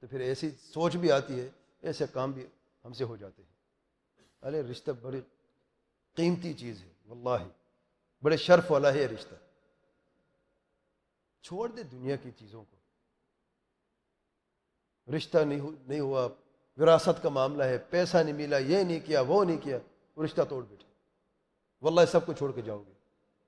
[0.00, 1.48] تو پھر ایسی سوچ بھی آتی ہے،
[1.80, 2.46] ایسے کام بھی
[2.84, 3.52] ہم سے ہو جاتے ہیں۔
[4.42, 5.20] ارے، رشتہ بڑی
[6.14, 7.48] قیمتی چیز ہے، واللہ۔
[8.22, 9.34] بڑے شرف والا ہے یہ رشتہ۔
[11.42, 12.76] چھوڑ دے دنیا کی چیزوں کو۔
[15.16, 16.28] رشتہ نہیں ہوا۔
[16.80, 19.78] وراثت کا معاملہ ہے، پیسہ نہیں ملا، یہ نہیں کیا، وہ نہیں کیا،
[20.16, 20.88] وہ رشتہ توڑ بیٹھے۔
[21.82, 22.92] واللہ سب کو چھوڑ کے جاؤ گے۔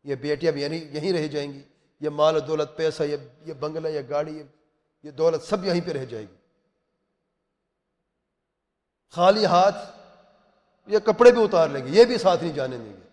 [0.05, 1.63] یہ بیٹیاں بھی یعنی یہیں رہ جائیں گی۔
[2.01, 4.43] یہ مال و دولت، پیسہ، یہ یہ بنگلہ، یہ گاڑی
[5.03, 6.37] یہ دولت سب یہیں پہ رہ جائے گی۔
[9.11, 9.99] خالی ہاتھ
[10.87, 13.09] یہ کپڑے بھی اتار لیں گے، یہ بھی ساتھ نہیں جانے دیں گے۔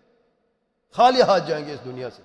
[0.90, 2.22] خالی ہاتھ جائیں گے اس دنیا سے۔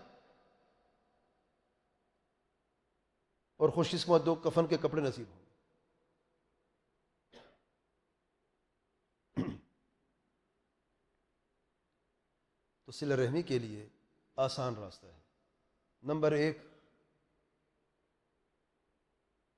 [3.58, 5.46] اور خوش قسمت دو کفن کے کپڑے نصیب ہوں
[12.85, 13.90] تو سل رحمی کے لیے
[14.36, 15.20] آسان راستہ ہے۔
[16.04, 16.58] نمبر ایک،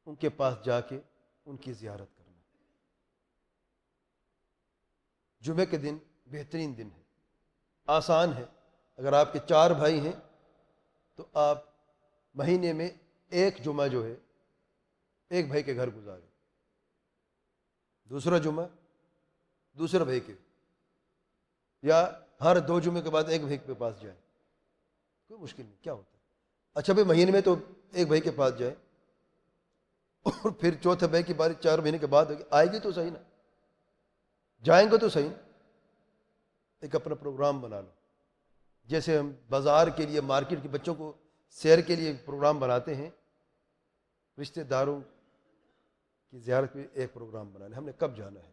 [0.05, 0.99] ان کے پاس جا کے
[1.45, 2.41] ان کی زیارت کرنا۔
[5.39, 7.03] جمعے کے دن بہترین دن ہے۔
[7.87, 8.45] آسان ہے۔
[8.97, 10.19] اگر آپ کے چار بھائی ہیں،
[11.15, 11.63] تو آپ
[12.33, 12.89] مہینے میں
[13.29, 14.15] ایک جمعہ جو ہے،
[15.29, 16.25] ایک بھائی کے گھر گزارے
[18.03, 18.65] دوسرا جمعہ
[19.73, 20.33] دوسرا بھائی کے۔
[21.81, 24.15] یا ہر دو جمعے کے بعد ایک بھائی کے پاس جائے
[25.27, 26.17] کوئی مشکل نہیں، کیا ہوتا
[26.73, 27.55] اچھا بھائی، مہینے میں تو
[27.93, 28.75] ایک بھائی کے پاس جائے
[30.23, 33.11] اور پھر چوتھے بھائی کی باری چار مہینے کے بعد ہوگی آئے گی تو صحیح
[33.11, 33.19] نا۔
[34.63, 35.29] جائیں گے تو صحیح۔
[36.81, 37.89] ایک اپنا پروگرام بنا لو۔
[38.85, 41.13] جیسے ہم بازار کے لیے، مارکیٹ کے بچوں کو
[41.49, 43.09] سیر کے لیے پروگرام بناتے ہیں،
[44.41, 45.01] رشتہ داروں
[46.31, 48.51] کی زیارت میں ایک پروگرام بنا لیں۔ ہم نے کب جانا ہے؟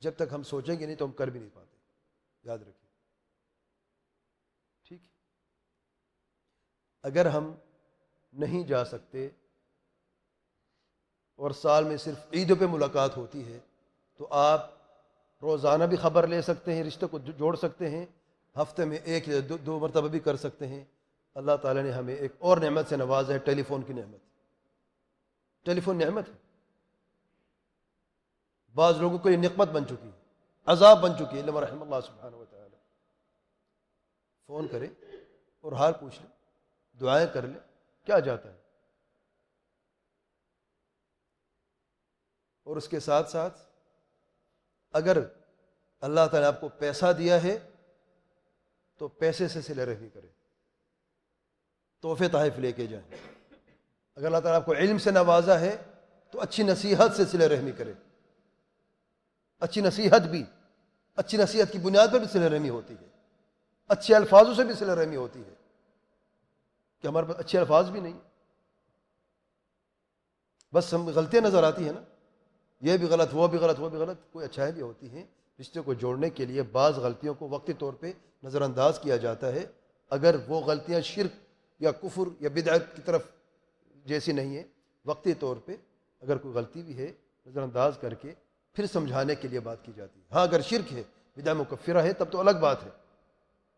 [0.00, 1.76] جب تک ہم سوچیں گے نہیں تو ہم کر بھی نہیں پاتے۔
[2.42, 2.86] یاد رکھیں
[4.82, 5.08] ٹھیک ہے
[7.06, 7.54] اگر ہم
[8.32, 9.28] نہیں جا سکتے
[11.36, 13.58] اور سال میں صرف عیدوں پہ ملاقات ہوتی ہے،
[14.16, 14.70] تو آپ
[15.42, 18.06] روزانہ بھی خبر لے سکتے ہیں رشتے کو جوڑ سکتے ہیں،
[18.62, 20.84] ہفتے میں ایک یا دو مرتبہ بھی کر سکتے ہیں۔
[21.34, 24.20] اللہ تعالیٰ نے ہمیں ایک اور نعمت سے نوازا ہے، ٹیلی فون کی نعمت۔
[25.64, 26.34] ٹیلی فون نعمت ہے۔
[28.74, 30.24] بعض لوگوں کو یہ نقمت بن چکی ہے
[30.66, 32.76] عذاب بن چکی ہے رحم اللہ سبحانہ و تعالی
[34.46, 34.88] فون کرے
[35.60, 36.35] اور حال پوچھ لے
[37.00, 37.58] دعائیں کر لے
[38.04, 38.58] کیا جاتا ہے؟
[42.64, 43.60] اور اس کے ساتھ ساتھ
[44.92, 45.18] اگر
[46.00, 47.70] اللہ تعالیٰ آپ کو پیسہ دیا ہے،
[48.98, 50.26] تو پیسے سے سلے رحمی کرے
[52.02, 53.16] تحفے تحائف لے کے جائیں۔
[54.14, 55.76] اگر اللہ تعالیٰ آپ کو علم سے نوازا ہے،
[56.30, 57.92] تو اچھی نصیحت سے سلے رحمی کرے
[59.60, 60.44] اچھی نصیحت بھی،
[61.16, 63.06] اچھی نصیحت کی بنیاد پر بھی سلے رحمی ہوتی ہے۔
[63.88, 65.65] اچھے الفاظوں سے بھی سلے رحمی ہوتی ہے۔
[67.02, 68.20] کہ ہمارے پاس اچھے الفاظ بھی نہیں
[70.72, 72.00] بس ہم غلطیاں نظر آتی ہیں نا۔
[72.80, 75.24] یہ بھی غلط، وہ بھی غلط، وہ بھی غلط۔ کوئی اچھائی بھی ہوتی ہیں۔
[75.60, 79.52] رشتے کو جوڑنے کے لیے بعض غلطیوں کو وقتی طور پہ نظر انداز کیا جاتا
[79.52, 79.66] ہے۔
[80.10, 81.30] اگر وہ غلطیاں شرک
[81.80, 83.22] یا کفر یا بدعت کی طرف
[84.04, 84.62] جیسی نہیں ہے
[85.04, 85.76] وقتی طور پہ
[86.20, 87.12] اگر کوئی غلطی بھی ہے
[87.46, 88.34] نظر انداز کر کے
[88.72, 91.02] پھر سمجھانے کے لیے بات کی جاتی ہے۔ ہاں اگر شرک ہے
[91.36, 92.90] بدع مکفرہ ہے، تب تو الگ بات ہے۔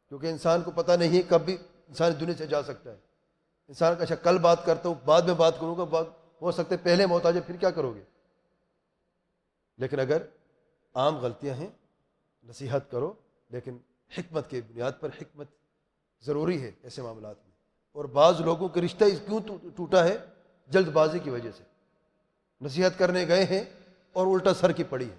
[0.08, 1.56] کیونکہ انسان کو پتہ نہیں ہے کب بھی
[1.88, 3.07] انسانی دنیا سے جا سکتا ہے۔
[3.68, 6.02] انسان کا اچھا کل بات کرتا ہوں، بعد میں بات کروں گا
[6.42, 8.02] ہو سکتے پہلے موت آ جائے پھر کیا کرو گے؟
[9.78, 10.22] لیکن اگر
[10.94, 11.70] عام غلطیاں ہیں،
[12.44, 13.12] نصیحت کرو،
[13.50, 13.76] لیکن
[14.18, 15.48] حکمت کے بنیاد پر حکمت
[16.22, 17.52] ضروری ہے ایسے معاملات میں۔
[17.92, 19.40] اور بعض لوگوں کے رشتہ کیوں
[19.76, 20.16] ٹوٹا ہے؟
[20.68, 21.64] جلد بازی کی وجہ سے۔
[22.60, 23.64] نصیحت کرنے گئے ہیں
[24.12, 25.16] اور الٹا سر کی پڑی ہے،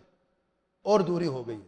[0.86, 1.68] اور دوری ہو گئی ہے۔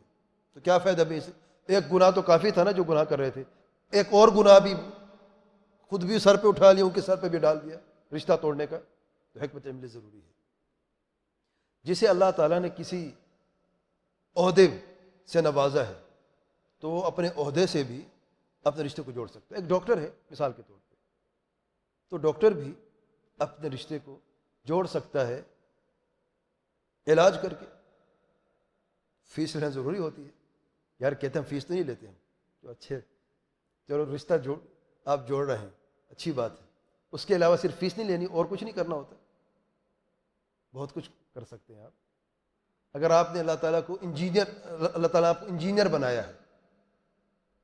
[0.53, 1.32] تو کیا فائدہ بھی اسے
[1.69, 3.43] ایک گناہ تو کافی تھا نا جو گناہ کر رہے تھے۔
[3.91, 4.73] ایک اور گناہ بھی
[5.91, 7.77] خود بھی سر پہ اٹھا لیا، ان کے سر پہ بھی ڈال دیا۔
[8.15, 8.77] رشتہ توڑنے کا
[9.31, 10.31] تو حکمت عملی ضروری ہے۔
[11.83, 13.11] جسے اللہ تعالیٰ نے کسی
[14.35, 14.67] عہدے
[15.25, 16.01] سے نوازا ہے،
[16.79, 18.07] تو وہ اپنے عہدے سے بھی
[18.63, 20.95] اپنے رشتے کو جوڑ سکتا ہے۔ ایک ڈاکٹر ہے، مثال کے طور پہ۔
[22.09, 22.73] تو ڈاکٹر بھی
[23.37, 24.19] اپنے رشتے کو
[24.63, 25.41] جوڑ سکتا ہے،
[27.07, 27.65] علاج کر کے۔
[29.23, 30.31] فیس لینا ضروری ہوتی ہے۔
[30.99, 32.13] یار کہتے ہیں فیس تو نہیں لیتے ہم۔
[32.61, 32.99] تو اچھے
[33.87, 34.59] چلو رشتہ جوڑ،
[35.05, 35.80] آپ جوڑ رہے ہیں۔
[36.12, 36.66] اچھی بات ہے۔
[37.12, 39.16] اس کے علاوہ صرف فیس نہیں لینی، اور کچھ نہیں کرنا ہوتا۔
[40.74, 41.91] بہت کچھ کر سکتے ہیں آپ۔
[42.93, 44.47] اگر آپ نے اللہ تعالیٰ کو انجینئر،
[44.93, 46.34] اللہ تعالیٰ آپ کو انجینئر بنایا ہے،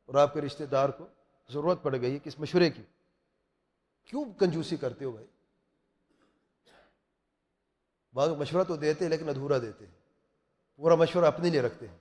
[0.05, 1.07] اور آپ کے رشتہ دار کو
[1.49, 2.83] ضرورت پڑ گئی ہے کس مشورے کی؟
[4.05, 5.27] کیوں کنجوسی کرتے ہو بھائی؟
[8.13, 9.93] بعض مشورہ تو دیتے ہیں، لیکن ادھورا دیتے ہیں۔
[10.75, 11.97] پورا مشورہ اپنے لیے رکھتے ہیں،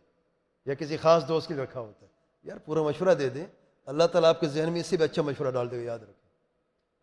[0.67, 2.11] یا کسی خاص دوست کے لیے رکھا ہوتا ہے۔
[2.43, 3.47] یار، پورا مشورہ دے دیں۔
[3.87, 5.99] اللہ تعالیٰ آپ کے ذہن میں اس سے بھی اچھا مشورہ ڈال دے گا، یاد
[5.99, 6.26] رکھیں۔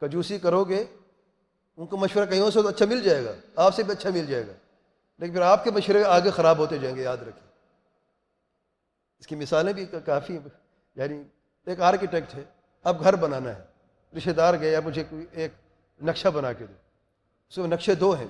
[0.03, 0.83] کنجوسی کرو گے،
[1.77, 4.25] ان کو مشورہ کہیں سے تو اچھا مل جائے گا، آپ سے بھی اچھا مل
[4.25, 4.53] جائے گا۔
[5.17, 7.47] لیکن پھر آپ کے مشورے آگے خراب ہوتے جائیں گے، یاد رکھیں۔
[9.19, 10.39] اس کی مثالیں بھی کافی
[10.95, 11.23] یعنی
[11.65, 12.43] ایک آرکیٹیکٹ ہے،
[12.83, 13.63] اب گھر بنانا ہے،
[14.17, 15.51] رشتہ دار گیا مجھے کوئی ایک
[16.01, 16.73] نقشہ بنا کے دو
[17.49, 18.27] اس میں نقشے دو ہیں۔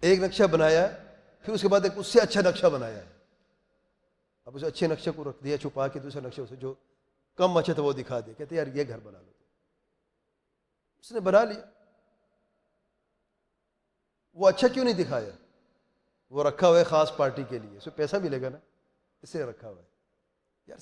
[0.00, 0.88] ایک نقشہ بنایا،
[1.42, 3.14] پھر اس کے بعد ایک اس سے اچھا نقشہ بنایا۔ ہے
[4.44, 6.74] اب اسے اچھے نقشے کو رکھ دیا، چھپا کے دوسرے نقشے اسے جو
[7.36, 9.33] کم اچھا تھا وہ دکھا دیا کہتے یار یہ گھر بنا لو۔
[11.04, 11.64] اس نے بنا لیا۔
[14.34, 15.30] وہ اچھا کیوں نہیں دکھایا؟
[16.30, 18.58] وہ رکھا ہوا ہے خاص پارٹی کے لیے۔ اس میں پیسہ ملے گا نا۔
[19.22, 19.86] اسے رکھا ہوا ہے۔
[20.66, 20.78] یار،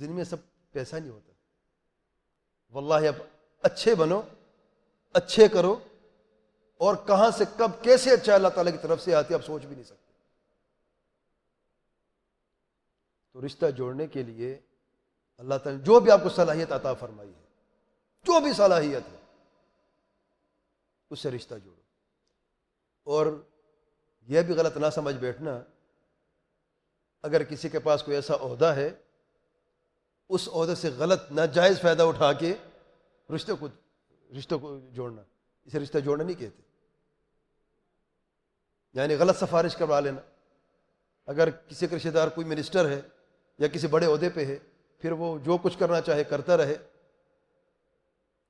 [0.00, 0.36] دن میں سب
[0.72, 1.32] پیسہ نہیں ہوتا۔
[2.70, 3.14] واللہ، اب
[3.62, 4.22] اچھے بنو،
[5.12, 5.78] اچھے کرو۔
[6.78, 9.74] اور کہاں سے، کب، کیسے اچھا اللہ تعالیٰ کی طرف سے آتی اب سوچ بھی
[9.74, 10.12] نہیں سکتے۔
[13.32, 14.60] تو رشتہ جوڑنے کے لیے
[15.38, 17.44] اللہ تعالیٰ جو بھی آپ کو صلاحیت عطا فرمائی ہے،
[18.22, 19.21] جو بھی صلاحیت ہے
[21.12, 21.80] اس سے رشتہ جوڑو۔
[23.02, 23.44] اور
[24.22, 25.62] یہ بھی غلط نہ سمجھ بیٹھنا،
[27.22, 28.90] اگر کسی کے پاس کوئی ایسا عہدہ ہے،
[30.28, 32.54] اس عہدے سے غلط ناجائز فائدہ اٹھا کے
[33.34, 33.68] رشتے کو،
[34.38, 35.22] رشتوں کو جوڑنا۔
[35.64, 36.62] اسے رشتہ جوڑنا نہیں کہتے۔
[38.92, 40.20] یعنی غلط سفارش کروا لینا۔
[41.26, 43.00] اگر کسی کا رشتے دار کوئی منسٹر ہے
[43.58, 44.58] یا کسی بڑے عہدے پہ ہے،
[44.98, 46.74] پھر وہ جو کچھ کرنا چاہے کرتا رہے،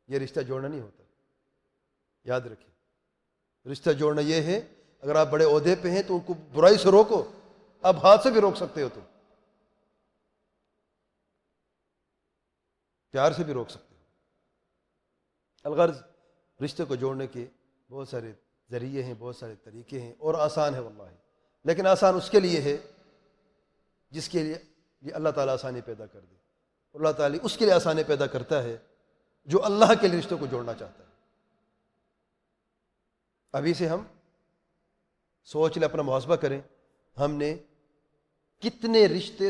[0.08, 1.01] یہ رشتہ جوڑنا نہیں ہوتا۔
[2.24, 2.72] یاد رکھیں۔
[3.68, 4.60] رشتہ جوڑنا یہ ہے،
[5.00, 7.32] اگر آپ بڑے عہدے پہ ہیں تو ان کو برائی سے روکو۔
[7.82, 9.00] آپ ہاتھ سے بھی روک سکتے ہو تم۔
[13.10, 14.00] پیار سے بھی روک سکتے ہو۔
[15.64, 16.02] الغرض،
[16.64, 17.46] رشتے کو جوڑنے کے
[17.90, 18.32] بہت سارے
[18.70, 21.02] ذریعے ہیں، بہت سارے طریقے ہیں اور آسان ہے واللہ۔
[21.64, 22.76] لیکن آسان اس کے لیے ہے
[24.10, 24.58] جس کے لیے
[25.00, 26.34] یہ اللہ تعالیٰ آسانی پیدا کر دے۔
[26.94, 28.76] اللہ تعالیٰ اس کے لیے آسانی پیدا کرتا ہے
[29.44, 31.01] جو اللہ کے لیے رشتوں کو جوڑنا چاہتا ہے۔
[33.52, 34.04] ابھی سے ہم
[35.44, 36.60] سوچ لیں، اپنا محاسبہ کریں۔
[37.20, 37.56] ہم نے
[38.58, 39.44] کتنے رشتے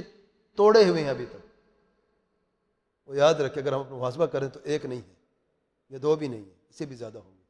[0.57, 1.47] توڑے ہوئے ہیں ابھی تک۔
[3.07, 5.15] وہ یاد رکھے اگر ہم اپنا محاسبہ کریں تو ایک نہیں ہے،
[5.89, 7.43] یا دو بھی نہیں ہے، اس سے بھی زیادہ ہوں گے۔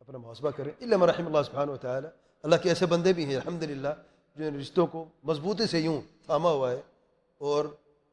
[0.00, 2.10] اپنا محاسبہ کریں۔ علم رحم اللہ سبحانہ و تعالیٰ۔
[2.42, 3.88] اللہ کے ایسے بندے بھی ہیں الحمد للہ
[4.36, 6.82] جو ان رشتوں کو مضبوطی سے یوں تھاما ہوا ہے۔
[7.38, 7.64] اور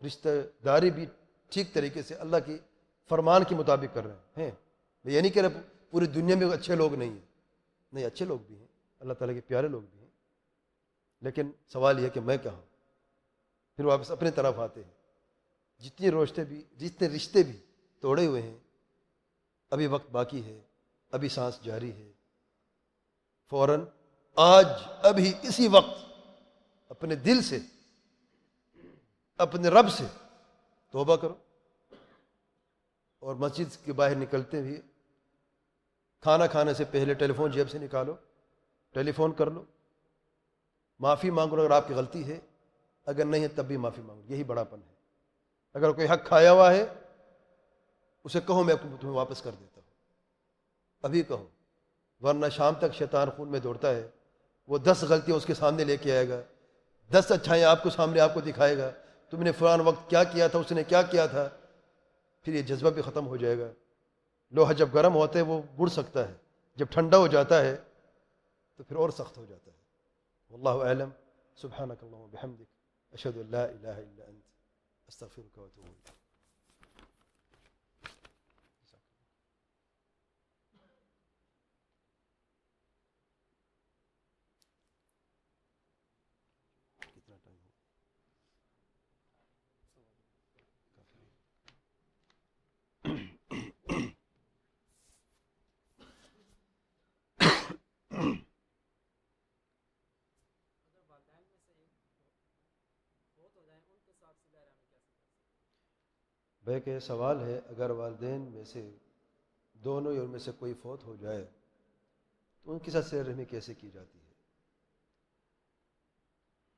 [0.05, 0.29] رشتہ
[0.65, 1.05] داری بھی
[1.49, 2.57] ٹھیک طریقے سے اللہ کی
[3.09, 4.51] فرمان کے مطابق کر رہے ہیں۔
[5.03, 5.61] میں یہ نہیں کہہ رہا
[5.93, 7.25] پوری دنیا میں اچھے لوگ نہیں ہیں۔
[7.93, 8.67] نہیں، اچھے لوگ بھی ہیں۔
[8.99, 10.07] اللہ تعالیٰ کے پیارے لوگ بھی ہیں۔
[11.21, 12.61] لیکن سوال یہ کہ میں کہاں
[13.75, 14.91] پھر واپس اپنے طرف آتے ہیں۔
[15.81, 17.57] جتنی روشتے بھی، جتنے رشتے بھی
[17.99, 18.57] توڑے ہوئے ہیں،
[19.69, 20.59] ابھی وقت باقی ہے،
[21.11, 22.11] ابھی سانس جاری ہے۔
[23.49, 23.81] فوراً
[24.35, 24.65] آج،
[25.03, 26.19] ابھی، اسی وقت
[26.89, 27.59] اپنے دل سے،
[29.37, 30.05] اپنے رب سے
[30.91, 31.35] توبہ کرو۔
[33.19, 34.81] اور مسجد کے باہر نکلتے بھی
[36.23, 38.15] کھانا کھانے سے پہلے ٹیلی فون جیب سے نکالو
[38.93, 39.63] ٹیلی فون کر لو۔
[40.99, 42.39] معافی مانگو اگر آپ کی غلطی ہے،
[43.05, 44.93] اگر نہیں ہے تب بھی معافی مانگو۔ یہی بڑا پن ہے۔
[45.73, 46.85] اگر کوئی حق کھایا ہوا ہے،
[48.23, 49.91] اسے کہو، میں تمہیں واپس کر دیتا ہوں۔
[51.01, 51.47] ابھی کہو،
[52.21, 54.07] ورنہ شام تک شیطان خون میں دوڑتا ہے۔
[54.67, 56.41] وہ دس غلطیاں اس کے سامنے لے کے آئے گا۔
[57.11, 58.91] دس اچھائیں آپ کو سامنے آپ کو دکھائے گا۔
[59.29, 61.49] تم نے فلان وقت کیا کیا تھا، اس نے کیا کیا تھا؟
[62.41, 63.67] پھر یہ جذبہ بھی ختم ہو جائے گا۔
[64.53, 66.33] لوہا جب گرم ہوتا ہے وہ گڑ سکتا ہے،
[66.75, 67.77] جب ٹھنڈا ہو جاتا ہے
[68.75, 69.77] تو پھر اور سخت ہو جاتا ہے۔
[70.49, 71.09] واللہ اعلم۔
[71.55, 72.67] سبحانک اللہ بحمدک۔
[73.11, 74.43] اشہد اللہ الہ الا انت۔
[75.07, 76.22] استغفرک و اتوب الیک۔
[106.63, 108.91] بھائی کہ سوال ہے، اگر والدین میں سے
[109.73, 111.45] دونوں اور میں سے کوئی فوت ہو جائے،
[112.63, 114.33] تو ان کے ساتھ سیر رحمی کیسے کی جاتی ہے؟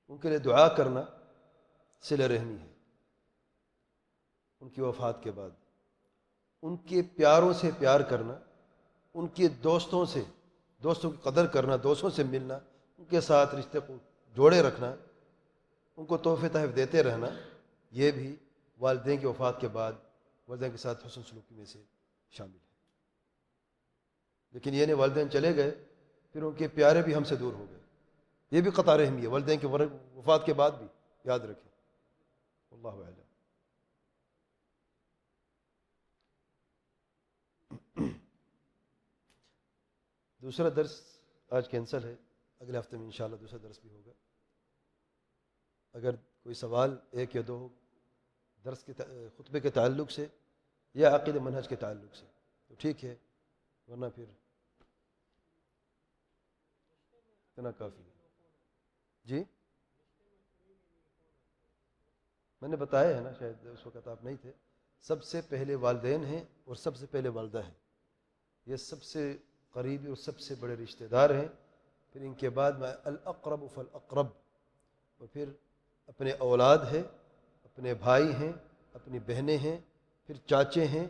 [0.07, 1.01] ان کے لیے دعا کرنا
[2.01, 2.73] سل رحمی ہے۔
[4.59, 5.49] ان کی وفات کے بعد
[6.61, 8.39] ان کے پیاروں سے پیار کرنا،
[9.13, 10.23] ان کے دوستوں سے،
[10.83, 12.59] دوستوں کی قدر کرنا، دوستوں سے ملنا،
[12.97, 13.93] ان کے ساتھ رشتے کو
[14.35, 14.95] جوڑے رکھنا،
[15.97, 17.27] ان کو تحفے تحف دیتے رہنا،
[17.91, 18.35] یہ بھی
[18.77, 19.93] والدین کی وفات کے بعد
[20.47, 21.83] والدین کے ساتھ حسن سلوکی میں سے
[22.29, 22.65] شامل ہے
[24.51, 25.85] لیکن یہ نہیں والدین چلے گئے،
[26.33, 27.79] پھر ان کے پیارے بھی ہم سے دور ہو گئے۔
[28.51, 30.87] یہ بھی قطار رحمی ہے والدین کے وفات کے بعد بھی
[31.23, 31.71] یاد رکھیں۔
[32.71, 33.23] اللہ علیہ
[40.41, 41.19] دوسرا درس
[41.49, 42.15] آج کینسل ہے۔
[42.59, 44.11] اگلے ہفتے میں انشاءاللہ دوسرا درس بھی ہوگا۔
[45.93, 47.84] اگر کوئی سوال ایک یا دو ہو
[48.65, 48.93] درس کے
[49.37, 50.27] خطبے کے تعلق سے
[50.93, 52.25] یا عقید منہج کے تعلق سے۔
[52.67, 53.15] تو ٹھیک ہے،
[53.87, 54.25] ورنہ پھر
[57.09, 58.03] اتنا کافی
[59.23, 59.43] جی؟
[62.61, 64.51] میں نے بتایا ہے نا شاید اس وقت آپ نہیں تھے۔
[65.01, 67.73] سب سے پہلے والدین ہیں اور سب سے پہلے والدہ ہیں۔
[68.65, 69.37] یہ سب سے
[69.71, 71.47] قریبی اور سب سے بڑے رشتہ دار ہیں۔
[72.13, 74.27] پھر ان کے بعد میں الاقرب فالاقرب۔
[75.17, 75.49] اور پھر
[76.07, 77.03] اپنے اولاد ہے۔
[77.75, 78.51] اپنے بھائی ہیں،
[78.93, 79.77] اپنی بہنیں ہیں،
[80.27, 81.07] پھر چاچے ہیں،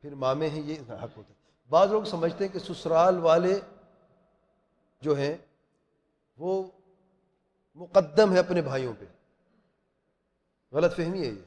[0.00, 1.34] پھر مامے ہیں، یہ حق ہوتا ہے۔
[1.68, 3.60] بعض لوگ سمجھتے ہیں کہ سسرال والے
[5.00, 5.36] جو ہیں،
[6.36, 6.70] وہ
[7.74, 9.04] مقدم ہے اپنے بھائیوں پہ۔
[10.72, 11.42] غلط فہمی ہے یہ۔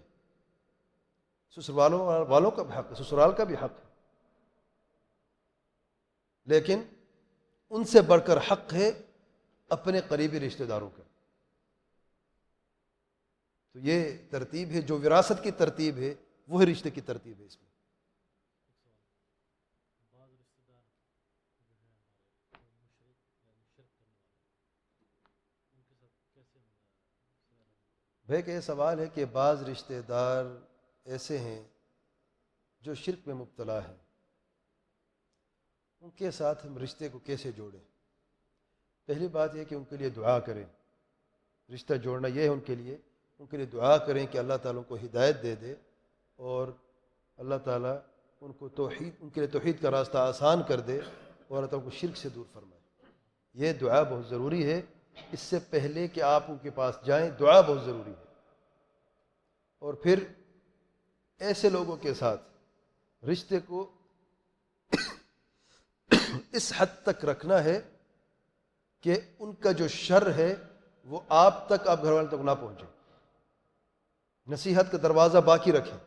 [1.56, 3.90] سسرالوں والوں کا بھی حق ہے، سسرال کا بھی حق ہے۔
[6.46, 6.82] لیکن
[7.70, 8.92] ان سے بڑھ کر حق ہے
[9.70, 11.04] اپنے قریبی رشتہ داروں کا۔
[13.74, 16.14] تو یہ ترتیب ہے، جو وراثت کی ترتیب ہے،
[16.48, 17.74] وہی رشتے کی ترتیب ہے اس میں۔
[28.26, 30.46] بھائی کہ یہ سوال ہے کہ بعض رشتہ دار
[31.04, 31.64] ایسے ہیں
[32.82, 33.98] جو شرک میں مبتلا ہیں۔
[36.02, 37.80] ان کے ساتھ ہم رشتے کو کیسے جوڑیں؟
[39.06, 40.66] پہلی بات یہ کہ ان کے لیے دعا کریں۔
[41.74, 42.98] رشتہ جوڑنا یہ ہے ان کے لیے
[43.44, 45.76] ان کے لیے دعا کریں کہ اللہ تعالیٰ ان کو ہدایت دے دے
[46.36, 46.68] اور
[47.38, 47.98] اللہ تعالیٰ
[48.42, 51.00] ان کو توحید ان کے لیے توحید کا راستہ آسان کر دے
[51.48, 52.82] اور اللہ تعالیٰ کو شرک سے دور فرمائے۔
[53.54, 54.82] یہ دعا بہت ضروری ہے۔
[55.32, 58.24] اس سے پہلے کہ آپ ان کے پاس جائیں، دعا بہت ضروری ہے۔
[59.80, 60.24] اور پھر
[61.40, 62.42] ایسے لوگوں کے ساتھ
[63.26, 63.92] رشتے کو
[66.52, 67.82] اس حد تک رکھنا ہے
[69.02, 70.56] کہ ان کا جو شر ہے
[71.06, 72.93] وہ آپ تک، آپ گھر والے تک نہ پہنچے۔
[74.48, 75.98] نصیحت کا دروازہ باقی رکھیں،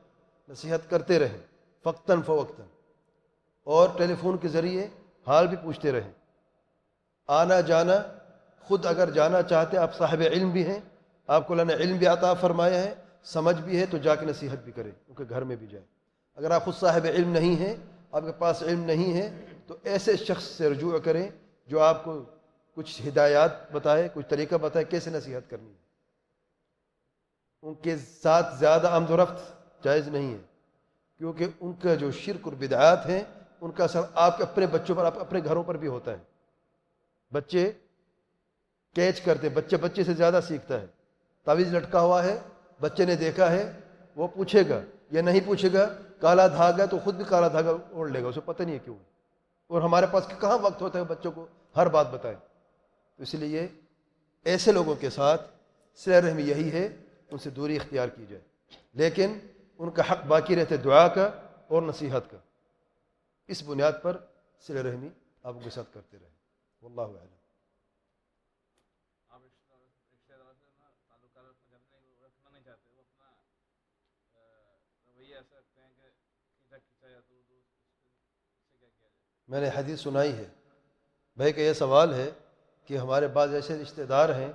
[0.49, 1.39] نصیحت کرتے رہیں
[1.85, 2.67] فقتاً فوقتاً۔
[3.65, 4.89] اور ٹیلی فون کے ذریعے
[5.27, 6.13] حال بھی پوچھتے رہیں۔
[7.27, 8.03] آنا جانا،
[8.61, 10.81] خود اگر جانا چاہتے آپ صاحب علم بھی ہیں،
[11.27, 14.27] آپ کو اللہ نے علم بھی عطا فرمایا ہے، سمجھ بھی ہے، تو جا کے
[14.27, 15.87] نصیحت بھی کریں، ان کے گھر میں بھی جائیں۔
[16.37, 17.77] اگر آپ خود صاحب علم نہیں ہیں،
[18.13, 21.31] آپ کے پاس علم نہیں ہے، تو ایسے شخص سے رجوع کریں
[21.67, 22.25] جو آپ کو
[22.75, 25.86] کچھ ہدایات بتائے، کچھ طریقہ بتائے کیسے نصیحت کرنی ہے۔
[27.67, 29.53] ان کے ساتھ زیادہ آمد و رفت
[29.85, 30.39] جائز نہیں ہے۔
[31.19, 33.23] کیونکہ ان کا جو شرک اور بدعات ہیں،
[33.61, 36.19] ان کا اثر آپ کے اپنے بچوں پر، آپ اپنے گھروں پر بھی ہوتا ہے۔
[37.33, 37.73] بچے
[38.95, 40.87] کیچ کرتے بچے بچے سے زیادہ سیکھتا ہے۔
[41.45, 42.41] تعویذ لٹکا ہوا ہے،
[42.81, 43.81] بچے نے دیکھا ہے،
[44.17, 45.87] وہ پوچھے گا، یا نہیں پوچھے گا،
[46.21, 48.97] کالا دھاگا تو خود بھی کالا دھاگا اوڑھ لے گا، اسے پتہ نہیں ہے کیوں۔
[49.67, 51.47] اور ہمارے پاس کہاں وقت ہوتا ہے بچوں کو
[51.77, 52.39] ہر بات بتائیں
[53.17, 53.69] تو اس لیے
[54.45, 55.43] ایسے لوگوں کے ساتھ
[55.97, 56.97] سیر رحمی یہی ہے۔
[57.31, 58.43] ان سے دوری اختیار کی جائے۔
[58.93, 59.39] لیکن
[59.79, 61.25] ان کا حق باقی رہتے دعا کا
[61.69, 62.39] اور نصیحت کا۔
[63.47, 64.25] اس بنیاد پر
[64.61, 65.09] سل رحمی
[65.43, 66.31] آپ کے ساتھ کرتے رہے۔
[66.83, 67.37] واللہ اعلم۔
[79.49, 80.49] میں نے حدیث سنائی ہے۔
[81.37, 82.31] بھائی کا یہ سوال ہے
[82.85, 84.53] کہ ہمارے بعض ایسے رشتہ دار ہیں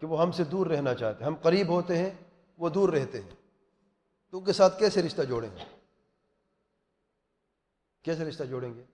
[0.00, 2.10] کہ وہ ہم سے دور رہنا چاہتے ہیں۔ ہم قریب ہوتے ہیں،
[2.58, 3.30] وہ دور رہتے ہیں۔
[4.30, 5.64] تو ان کے ساتھ کیسے رشتہ جوڑیں گے؟
[8.02, 8.84] کیسے رشتہ جوڑیں گے؟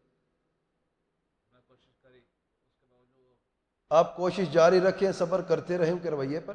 [3.91, 6.55] آپ کوشش جاری رکھیں، صبر کرتے رہیں ان کے رویے پر،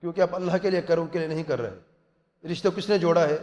[0.00, 1.78] کیونکہ آپ اللہ کے لیے کروں کے لیے نہیں کر رہے
[2.52, 3.38] رشتہ کس نے جوڑا ہے؟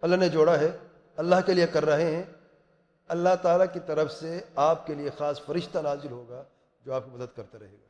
[0.00, 0.78] اللہ نے جوڑا ہے۔
[1.16, 2.22] اللہ کے لیے کر رہے ہیں۔
[3.08, 6.44] اللہ تعالیٰ کی طرف سے آپ کے لیے خاص فرشتہ نازل ہوگا
[6.84, 7.87] جو آپ کی مدد کرتا رہے گا۔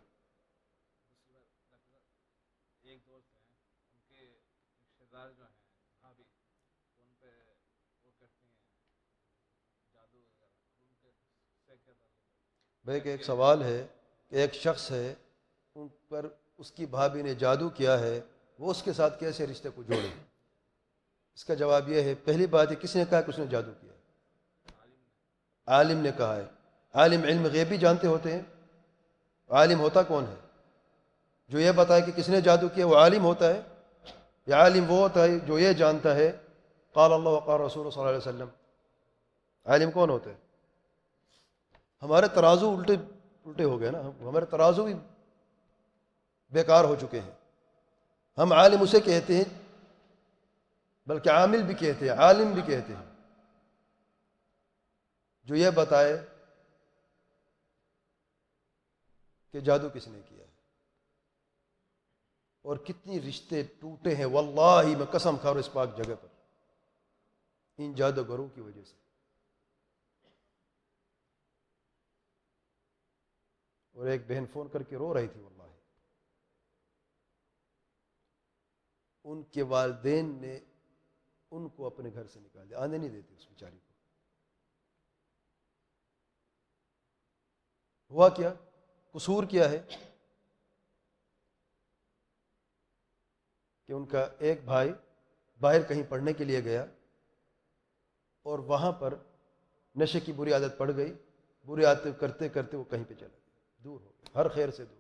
[12.89, 13.87] بھائی کہ ایک سوال ہے
[14.31, 15.15] کہ ایک شخص ہے،
[15.75, 16.27] ان پر
[16.59, 18.21] اس کی بھابھی نے جادو کیا ہے،
[18.59, 20.09] وہ اس کے ساتھ کیسے رشتے کو جوڑے؟
[21.35, 23.71] اس کا جواب یہ ہے، پہلی بات ہے، کس نے کہا کہ اس نے جادو
[23.81, 23.93] کیا؟
[25.67, 26.45] عالم نے کہا ہے۔
[26.95, 28.41] عالم علم غیبی جانتے ہوتے ہیں؟
[29.49, 30.35] عالم ہوتا کون ہے؟
[31.49, 33.61] جو یہ بتائے کہ کس نے جادو کیا، وہ عالم ہوتا ہے؟
[34.47, 36.33] یا عالم وہ ہوتا ہے جو یہ جانتا ہے؟
[36.93, 38.49] قال اللہ وقار رسول صلی اللہ علیہ وسلم۔
[39.65, 40.48] عالم کون ہوتا ہے
[42.03, 42.93] ہمارے ترازو الٹے
[43.45, 44.95] الٹے ہو گئے نا۔ ہمارے ترازو بھی
[46.51, 47.31] بیکار ہو چکے ہیں۔
[48.39, 49.45] ہم عالم اسے کہتے ہیں،
[51.07, 53.07] بلکہ عامل بھی کہتے ہیں، عالم بھی کہتے ہیں۔
[55.45, 56.27] جو یہ بتائے
[59.53, 60.51] کہ جادو کس نے کیا؟ ہے
[62.63, 66.29] اور کتنی رشتے ٹوٹے ہیں، واللہ میں قسم کھا رہا اس پاک جگہ پر۔
[67.79, 69.08] ان جادوگروں کی وجہ سے۔
[73.99, 75.63] اور ایک بہن فون کر کے رو رہی تھی واللہ۔
[79.25, 80.61] ان کے والدین نے
[81.51, 83.93] ان کو اپنے گھر سے نکال دیا، آنے نہیں دیتے اس بیچاری کو۔
[88.11, 88.55] ہوا کیا؟
[89.13, 89.79] قصور کیا ہے؟
[93.87, 94.91] کہ ان کا ایک بھائی
[95.61, 96.83] باہر کہیں پڑھنے کے لیے گیا
[98.43, 99.15] اور وہاں پر
[99.97, 101.13] نشے کی بری عادت پڑ گئی،
[101.67, 103.48] بری عادت کرتے کرتے وہ کہیں پہ چلا۔ گیا
[103.85, 104.99] دور ہو گیا، ہر خیر سے دور۔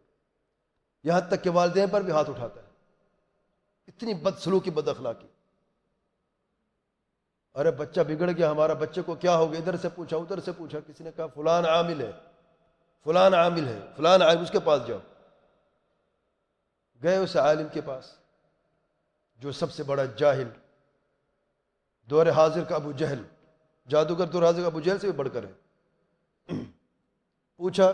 [1.05, 2.67] یہاں تک کہ والدین پر بھی ہاتھ اٹھاتا ہے۔
[3.89, 5.27] اتنی بد سلوکی، بد اخلاقی۔
[7.55, 10.53] ارے بچہ بگڑ گیا، ہمارا بچے کو کیا ہو گیا؟ ادھر سے پوچھا، ادھر سے
[10.53, 12.13] پوچھا، کسی نے کہا فلان عامل ہے،
[13.05, 14.99] فلان عامل ہے، فلان عالم اس کے پاس جاؤ۔
[17.03, 18.17] گئے اس عالم کے پاس،
[19.37, 20.49] جو سب سے بڑا جاہل،
[22.11, 23.23] دور حاضر کا ابو جہل۔
[23.89, 25.53] جادوگر دور حاضر کا ابو جہل سے بھی بڑھ کر ہے۔
[27.57, 27.93] پوچھا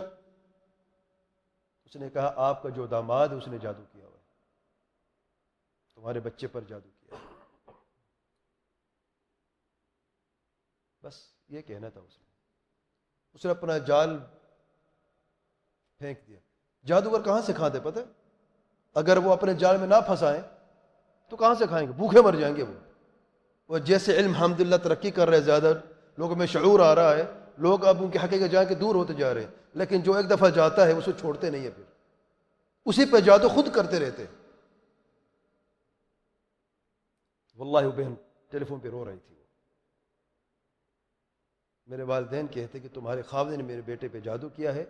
[1.95, 4.17] اس نے کہا، آپ کا جو داماد ہے اس نے جادو کیا ہوا
[5.95, 7.15] تمہارے بچے پر جادو کیا
[11.03, 11.15] بس
[11.49, 12.23] یہ کہنا تھا اس نے۔
[13.33, 14.19] اس نے اپنا جال
[15.97, 16.39] پھینک دیا۔
[16.85, 17.99] جادوگر کہاں سے کھاتے پتہ؟
[18.93, 20.41] اگر وہ اپنے جال میں نہ پھنسائیں
[21.29, 22.73] تو کہاں سے کھائیں گے؟ بھوکے مر جائیں گے وہ۔
[23.67, 25.73] وہ جیسے علم حمد اللہ ترقی کر رہے زیادہ،
[26.17, 27.23] لوگوں میں شعور آ رہا ہے،
[27.57, 30.29] لوگ اب ان کے حقیقت جا کے دور ہوتے جا رہے ہیں، لیکن جو ایک
[30.29, 31.94] دفعہ جاتا ہے، اسے چھوڑتے نہیں ہے پھر۔
[32.85, 34.25] اسی پہ جادو خود کرتے رہتے۔
[37.55, 38.13] واللہ وہ بہن
[38.49, 39.43] ٹیلی فون پہ رو رہی تھی۔ وہ
[41.85, 44.81] میرے والدین کہتے کہ تمہارے خواب نے میرے بیٹے پہ جادو کیا ہے۔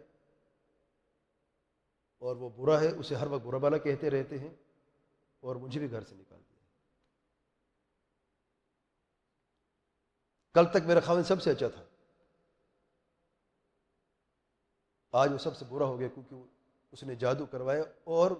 [2.17, 4.53] اور وہ برا ہے، اسے ہر وقت برا بالا کہتے رہتے ہیں۔
[5.39, 6.63] اور مجھے بھی گھر سے نکال دیا۔
[10.53, 11.83] کل تک میرا خاون سب سے اچھا تھا۔
[15.11, 16.54] آج وہ سب سے برا ہو گیا کیونکہ
[16.95, 18.31] اس نے جادو کروایا اور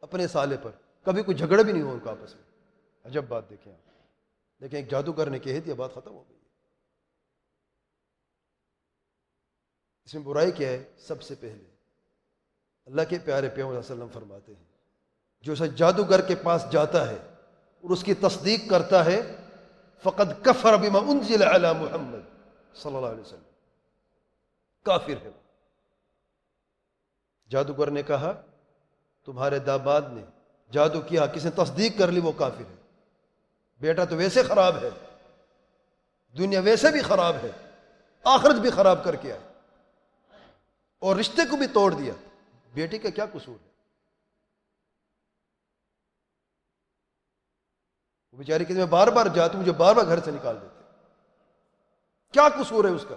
[0.00, 0.70] اپنے سالے پر،
[1.04, 2.42] کبھی کوئی جھگڑا بھی نہیں ہوا ان کا آپس میں۔
[3.04, 3.90] عجب بات دیکھیں آپ۔
[4.60, 6.38] لیکن ایک جادوگر نے کہہ دیا بات ختم ہو گئی
[10.04, 11.64] اس میں برائی کیا ہے؟ سب سے پہلے
[12.84, 14.64] اللہ کے پیارے پیوں علیہ وسلم فرماتے ہیں،
[15.40, 17.18] جو اسے جادوگر کے پاس جاتا ہے
[17.80, 19.36] اور اس کی تصدیق کرتا ہے
[20.02, 22.22] فقط کفر بما انزل علی محمد
[22.76, 23.50] صلی اللہ علیہ وسلم۔
[24.82, 25.45] کافر ہے
[27.48, 28.42] جادوگر نے کہا،
[29.24, 30.22] تمہارے داماد نے
[30.72, 32.76] جادو کیا، کسی نے تصدیق کر لی وہ کافر ہے۔
[33.80, 34.90] بیٹا تو ویسے خراب ہے،
[36.38, 37.50] دنیا ویسے بھی خراب ہے،
[38.24, 39.40] آخرت بھی خراب کر کے آئے۔
[40.98, 42.12] اور رشتے کو بھی توڑ دیا۔
[42.74, 43.70] بیٹی کا کیا قصور ہے؟
[48.32, 50.76] وہ بیچاری کہ میں بار بار جاتا ہوں، مجھے بار بار گھر سے نکال دیتے
[52.32, 53.14] کیا قصور ہے اس کا؟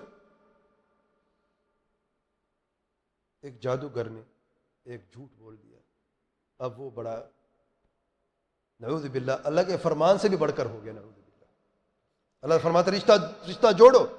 [3.49, 4.21] ایک جادوگر نے
[4.83, 5.77] ایک جھوٹ بول دیا۔
[6.59, 7.29] اب وہ بڑا
[8.79, 11.45] نعوذ باللہ، اللہ کے فرمان سے بھی بڑھ کر ہو گیا نعوذ باللہ۔
[12.41, 13.11] اللہ فرماتا رشتہ
[13.49, 14.17] رشتہ جوڑو۔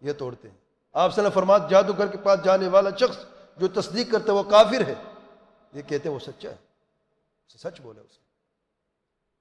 [0.00, 0.56] یہ توڑتے ہیں۔
[0.92, 3.24] آپ سے فرمات جادوگر کے پاس جانے والا شخص
[3.56, 4.94] جو تصدیق کرتے وہ کافر ہے۔
[5.72, 6.56] یہ کہتے ہیں، وہ سچا ہے۔
[7.46, 8.20] اسے سچ بولے اسے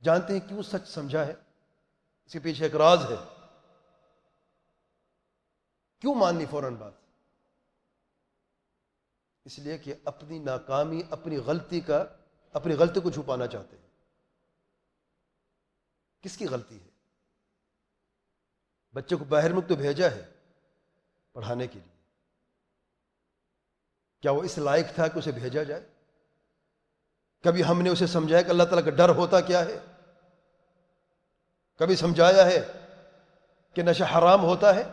[0.03, 1.33] جانتے ہیں کیوں سچ سمجھا ہے؟
[2.25, 3.47] اس کے پیچھے ایک راز ہے۔
[5.99, 7.06] کیوں ماننی فوراً بات؟
[9.47, 12.05] اس لیے کہ اپنی ناکامی، اپنی غلطی کا،
[12.53, 13.87] اپنی غلطی کو چھپانا چاہتے ہیں۔
[16.21, 16.89] کس کی غلطی ہے؟
[18.93, 20.25] بچے کو باہر ملک تو بھیجا ہے
[21.33, 21.95] پڑھانے کے لیے۔
[24.21, 25.89] کیا وہ اس لائق تھا کہ اسے بھیجا جائے؟
[27.43, 29.79] کبھی ہم نے اسے سمجھایا کہ اللہ تعالیٰ کا ڈر ہوتا کیا ہے؟
[31.75, 32.71] کبھی سمجھایا ہے
[33.73, 34.83] کہ نشہ حرام ہوتا ہے؟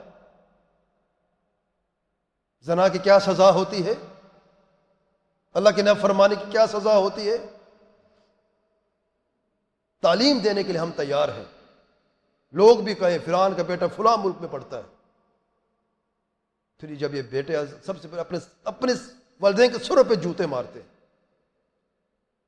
[2.60, 4.13] زنا کی کیا سزا ہوتی ہے؟
[5.54, 7.36] اللہ کے نہ فرمانے کی کیا سزا ہوتی ہے؟
[10.02, 11.44] تعلیم دینے کے لیے ہم تیار ہیں۔
[12.52, 14.82] لوگ بھی کہیں فران کا بیٹا فلاں ملک میں پڑھتا ہے۔
[16.78, 18.92] پھر جب یہ بیٹے سب سے پہلے اپنے اپنے
[19.40, 20.88] والدین کے سروں پہ جوتے مارتے ہیں۔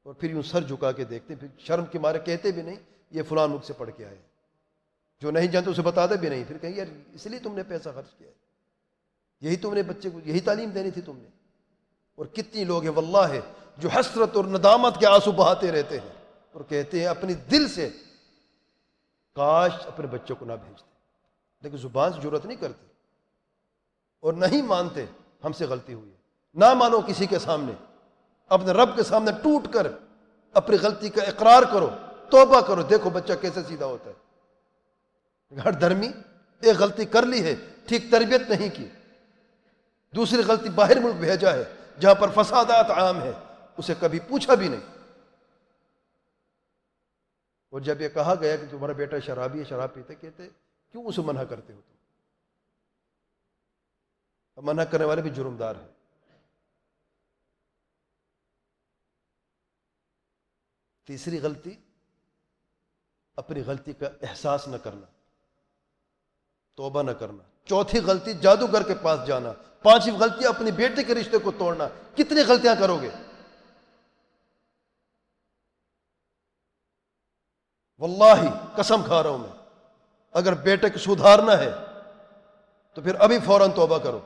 [0.02, 2.76] اور پھر یوں سر جھکا کے دیکھتے ہیں۔ پھر شرم کے مارے کہتے بھی نہیں،
[3.10, 4.18] یہ فلاں ملک سے پڑھ کے آئے۔
[5.20, 7.88] جو نہیں جانتے اسے بتاتے بھی نہیں۔ پھر کہیں، یار اس لیے تم نے پیسہ
[7.94, 8.32] خرچ کیا ہے۔
[9.40, 11.28] یہی تم نے بچے کو، یہی تعلیم دینی تھی تم نے۔
[12.16, 13.40] اور کتنی لوگ ہیں واللہ ہے
[13.78, 16.08] جو حسرت اور ندامت کے آنسو بہاتے رہتے ہیں
[16.52, 17.90] اور کہتے ہیں اپنی دل سے
[19.34, 20.90] کاش اپنے بچوں کو نہ بھیجتے۔
[21.62, 22.86] لیکن زبان سے ضرورت نہیں کرتے
[24.20, 25.06] اور نہیں مانتے
[25.44, 26.10] ہم سے غلطی ہوئی
[26.54, 27.72] نہ مانو کسی کے سامنے۔
[28.48, 29.86] اپنے رب کے سامنے ٹوٹ کر
[30.52, 31.90] اپنی غلطی کا اقرار کرو،
[32.30, 34.26] توبہ کرو۔ دیکھو بچہ کیسے سیدھا ہوتا ہے۔
[35.64, 36.08] ہر دھرمی
[36.60, 37.54] ایک غلطی کر لی ہے،
[37.86, 38.88] ٹھیک تربیت نہیں کی۔
[40.14, 41.64] دوسری غلطی باہر ملک بھیجا ہے۔
[42.00, 43.32] جہاں پر فسادات عام ہے
[43.76, 44.96] اسے کبھی پوچھا بھی نہیں۔
[47.70, 50.48] اور جب یہ کہا گیا کہ تمہارا بیٹا شرابی ہے، شراب پیتے کہتے،
[50.90, 51.96] کیوں اسے منع کرتے ہو تم؟
[54.66, 55.88] منع کرنے والے بھی جرمدار ہیں۔
[61.04, 61.74] تیسری غلطی،
[63.36, 65.06] اپنی غلطی کا احساس نہ کرنا،
[66.74, 69.52] توبہ نہ کرنا۔ چوتھی غلطی، جادوگر کے پاس جانا۔
[69.86, 73.10] پانچویں غلطی اپنی بیٹے کے رشتے کو توڑنا، کتنی غلطیاں کرو گے؟
[77.98, 79.66] واللہ قسم کھا رہا ہوں میں۔
[80.32, 81.70] اگر بیٹے کو سدھارنا ہے،
[82.94, 84.20] تو پھر ابھی فوراً توبہ کرو۔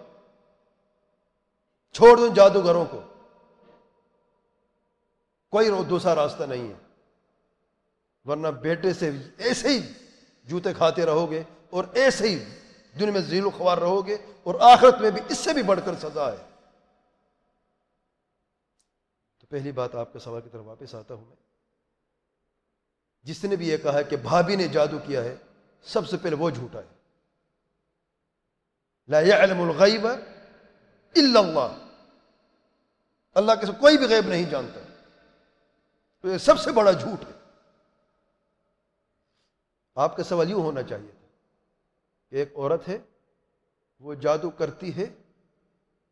[1.92, 3.00] چھوڑ دوں جادوگروں کو۔
[5.50, 6.78] کوئی دوسرا راستہ نہیں ہے۔
[8.24, 9.92] ورنہ بیٹے سے ایسے ہی
[10.44, 12.59] جوتے کھاتے رہو گے اور ایسے ہی
[12.98, 15.80] دن میں ذیل و خوار رہو گے اور آخرت میں بھی اس سے بھی بڑھ
[15.84, 16.48] کر سزا ہے۔
[19.40, 21.36] تو پہلی بات آپ کے سوال کی طرف واپس آتا ہوں میں۔
[23.22, 25.36] جس نے بھی یہ کہا ہے کہ بھابھی نے جادو کیا ہے،
[25.82, 26.88] سب سے پہلے وہ جھوٹا ہے۔
[29.08, 30.06] لا يعلم الغیب
[31.16, 31.86] الا اللہ۔
[33.34, 34.80] اللہ کے کوئی بھی غیب نہیں جانتا۔
[36.20, 37.32] تو یہ سب سے بڑا جھوٹ ہے۔
[39.94, 41.19] آپ کا سوال یوں ہونا چاہیے
[42.30, 42.98] کہ ایک عورت ہے،
[44.00, 45.06] وہ جادو کرتی ہے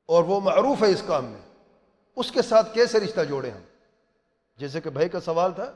[0.06, 1.40] اور وہ معروف ہے اس کام میں۔
[2.16, 3.60] اس کے ساتھ کیسے رشتہ جوڑے ہم؟
[4.56, 5.72] جیسے کہ بھائی کا سوال تھا،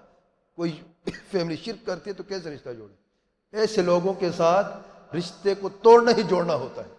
[0.57, 2.95] کوئی فیملی شرک کرتی ہے تو کیسے رشتہ جوڑے
[3.57, 4.67] ایسے لوگوں کے ساتھ
[5.17, 6.91] رشتے کو توڑنا ہی جوڑنا ہوتا ہے۔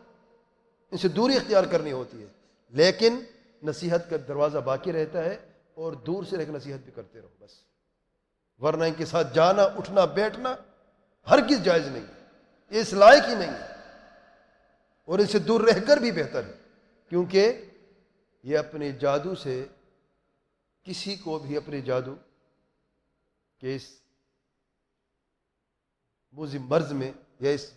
[0.92, 2.28] ان سے دوری اختیار کرنی ہوتی ہے۔
[2.70, 3.20] لیکن
[3.64, 7.52] نصیحت کا دروازہ باقی رہتا ہے اور دور سے ایک نصیحت بھی کرتے رہو بس۔
[8.60, 10.56] ورنہ ان کے ساتھ جانا، اٹھنا، بیٹھنا
[11.30, 12.23] ہر کس جائز نہیں۔
[12.74, 13.58] یہ اس لائق ہی نہیں
[15.06, 16.54] اور ان سے دور رہ کر بھی بہتر ہے،
[17.10, 17.70] کیونکہ
[18.44, 19.66] یہ اپنے جادو سے
[20.84, 22.16] کسی کو بھی اپنے جادو
[23.58, 24.00] کہ اس
[26.32, 27.74] موزی مرض میں یا اس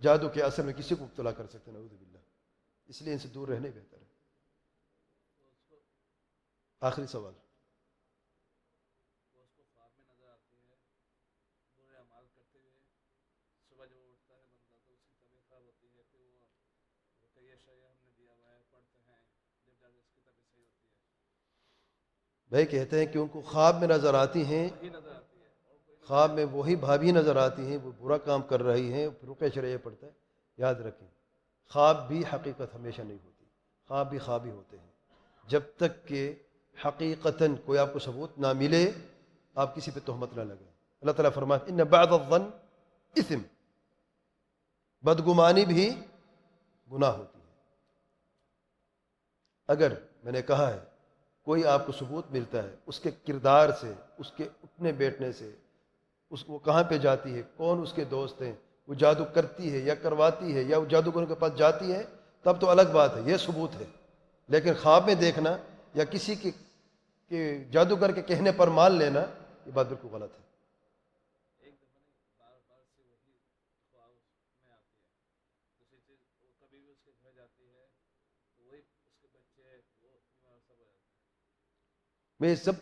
[0.00, 2.18] جادو کے اثر میں کسی کو ابتلا کر سکتے ہیں، نعوذ باللہ۔
[2.86, 4.04] اس لیے ان سے دور رہنے بہتر ہے۔
[6.80, 7.32] آخری سوال۔
[22.52, 24.68] بھائی کہتے ہیں کہ ان کو خواب میں نظر آتی ہیں،
[26.06, 29.76] خواب میں وہی بھابھی نظر آتی ہیں، وہ برا کام کر رہی ہیں رکے شرعیہ
[29.82, 30.12] پڑتا ہے،
[30.58, 31.08] یاد رکھیں،
[31.70, 33.44] خواب بھی حقیقت ہمیشہ نہیں ہوتی،
[33.88, 34.90] خواب بھی خواب ہی ہوتے ہیں۔
[35.48, 36.34] جب تک کہ
[36.86, 38.90] حقیقتاً کوئی آپ کو ثبوت نہ ملے،
[39.54, 40.70] آپ کسی پہ تہمت نہ لگیں۔
[41.00, 42.48] اللہ تعالیٰ فرماتے ان بعد الظن
[43.14, 43.40] اسم
[45.02, 45.90] بدگمانی بھی
[46.92, 47.50] گناہ ہوتی ہے۔
[49.68, 49.92] اگر
[50.24, 50.91] میں نے کہا ہے
[51.44, 55.50] کوئی آپ کو ثبوت ملتا ہے، اس کے کردار سے، اس کے اٹھنے بیٹھنے سے،
[56.30, 58.52] اس وہ کہاں پہ جاتی ہے، کون اس کے دوست ہیں،
[58.88, 62.04] وہ جادو کرتی ہے یا کرواتی ہے یا وہ جادوگروں کے پاس جاتی ہے،
[62.42, 63.86] تب تو الگ بات ہے، یہ ثبوت ہے۔
[64.48, 65.56] لیکن خواب میں دیکھنا
[65.94, 66.50] یا کسی کے
[67.70, 69.20] جادوگر کے کہنے پر مان لینا،
[69.66, 70.51] یہ بات بالکل غلط ہے۔
[82.42, 82.72] میں سب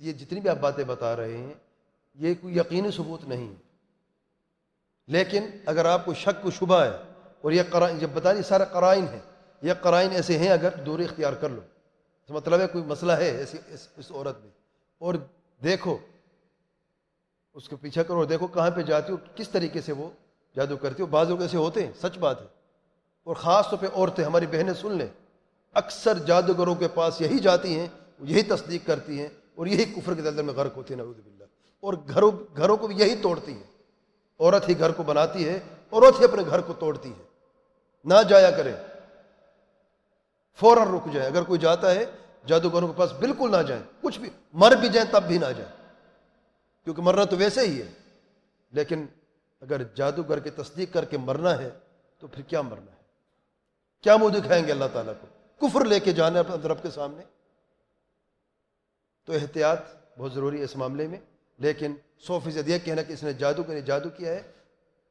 [0.00, 1.54] یہ جتنی بھی آپ باتیں بتا رہے ہیں،
[2.14, 3.54] یہ کوئی یقینی ثبوت نہیں۔
[5.06, 6.90] لیکن اگر آپ کو شک کو شبہ ہے
[7.40, 9.18] اور یہ قرائن جب بتا دیے سارا قرائن ہے
[9.62, 11.60] یہ قرائن ایسے ہیں اگر دوری اختیار کر لو۔
[12.24, 14.50] اس مطلب ہے کوئی مسئلہ ہے ایسی، اس اس عورت میں۔
[14.98, 15.14] اور
[15.62, 15.98] دیکھو،
[17.54, 20.10] اس کو پیچھا کرو اور دیکھو کہاں پہ جاتی ہو کس طریقے سے وہ
[20.56, 22.46] جادو کرتی ہو بعض لوگ ایسے ہوتے ہیں، سچ بات ہے۔
[23.24, 25.08] اور خاص طور پہ عورتیں، ہماری بہنیں سن لیں،
[25.74, 27.88] اکثر جادوگروں کے پاس یہی جاتی ہیں
[28.28, 31.44] یہی تصدیق کرتی ہیں اور یہی کفر کے دلدل میں غرق ہوتی ہیں، نعوذ باللہ۔
[31.80, 33.74] اور گھروں گھروں کو بھی یہی توڑتی ہیں۔
[34.40, 35.60] عورت ہی گھر کو بناتی ہے،
[35.92, 37.22] عورت ہی اپنے گھر کو توڑتی ہے۔
[38.04, 38.72] نہ جایا کرے۔
[40.56, 42.04] فوراً رک جائے۔ اگر کوئی جاتا ہے،
[42.46, 45.92] جادوگروں کے پاس بالکل نہ جائیں کچھ بھی، مر بھی جائیں تب بھی نہ جائیں
[46.84, 47.92] کیونکہ مرنا تو ویسے ہی ہے۔
[48.70, 49.06] لیکن
[49.60, 51.70] اگر جادوگر کی تصدیق کر کے مرنا ہے،
[52.18, 53.02] تو پھر کیا مرنا ہے؟
[54.02, 55.26] کیا منہ دکھائیں گے اللہ تعالیٰ کو؟
[55.58, 57.22] کفر لے کے جانا اپنے رب کے سامنے؟
[59.24, 59.78] تو احتیاط
[60.18, 61.20] بہت ضروری ہے اس معاملے میں۔
[61.58, 64.52] لیکن سو فیصد یہ کہنا کہ اس نے جادو کے جادو کیا ہے،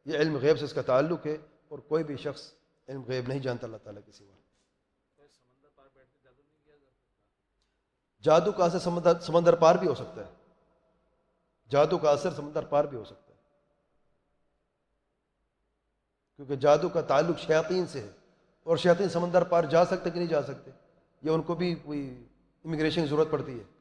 [0.05, 1.37] یہ علم غیب سے اس کا تعلق ہے
[1.67, 2.53] اور کوئی بھی شخص
[2.87, 4.35] علم غیب نہیں جانتا اللہ تعالیٰ کسی سوا۔
[8.21, 10.31] جادو کا اثر سمندر سمندر پار بھی ہو سکتا ہے۔
[11.69, 13.39] جادو کا اثر سمندر پار بھی ہو سکتا ہے۔
[16.35, 18.09] کیونکہ جادو کا تعلق شیاطین سے ہے۔
[18.63, 20.71] اور شیاطین سمندر پار جا سکتے کہ نہیں جا سکتے،
[21.21, 22.25] یہ ان کو بھی کوئی
[22.65, 23.72] امیگریشن کی ضرورت پڑتی ہے۔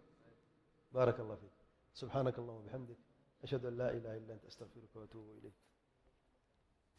[0.94, 1.56] baarak allah fiik
[2.00, 2.98] subxaanak allahuma bixamdik
[3.44, 5.56] ashhadu an laa ilaha illa anta astaqfiruka waatuubu ilayk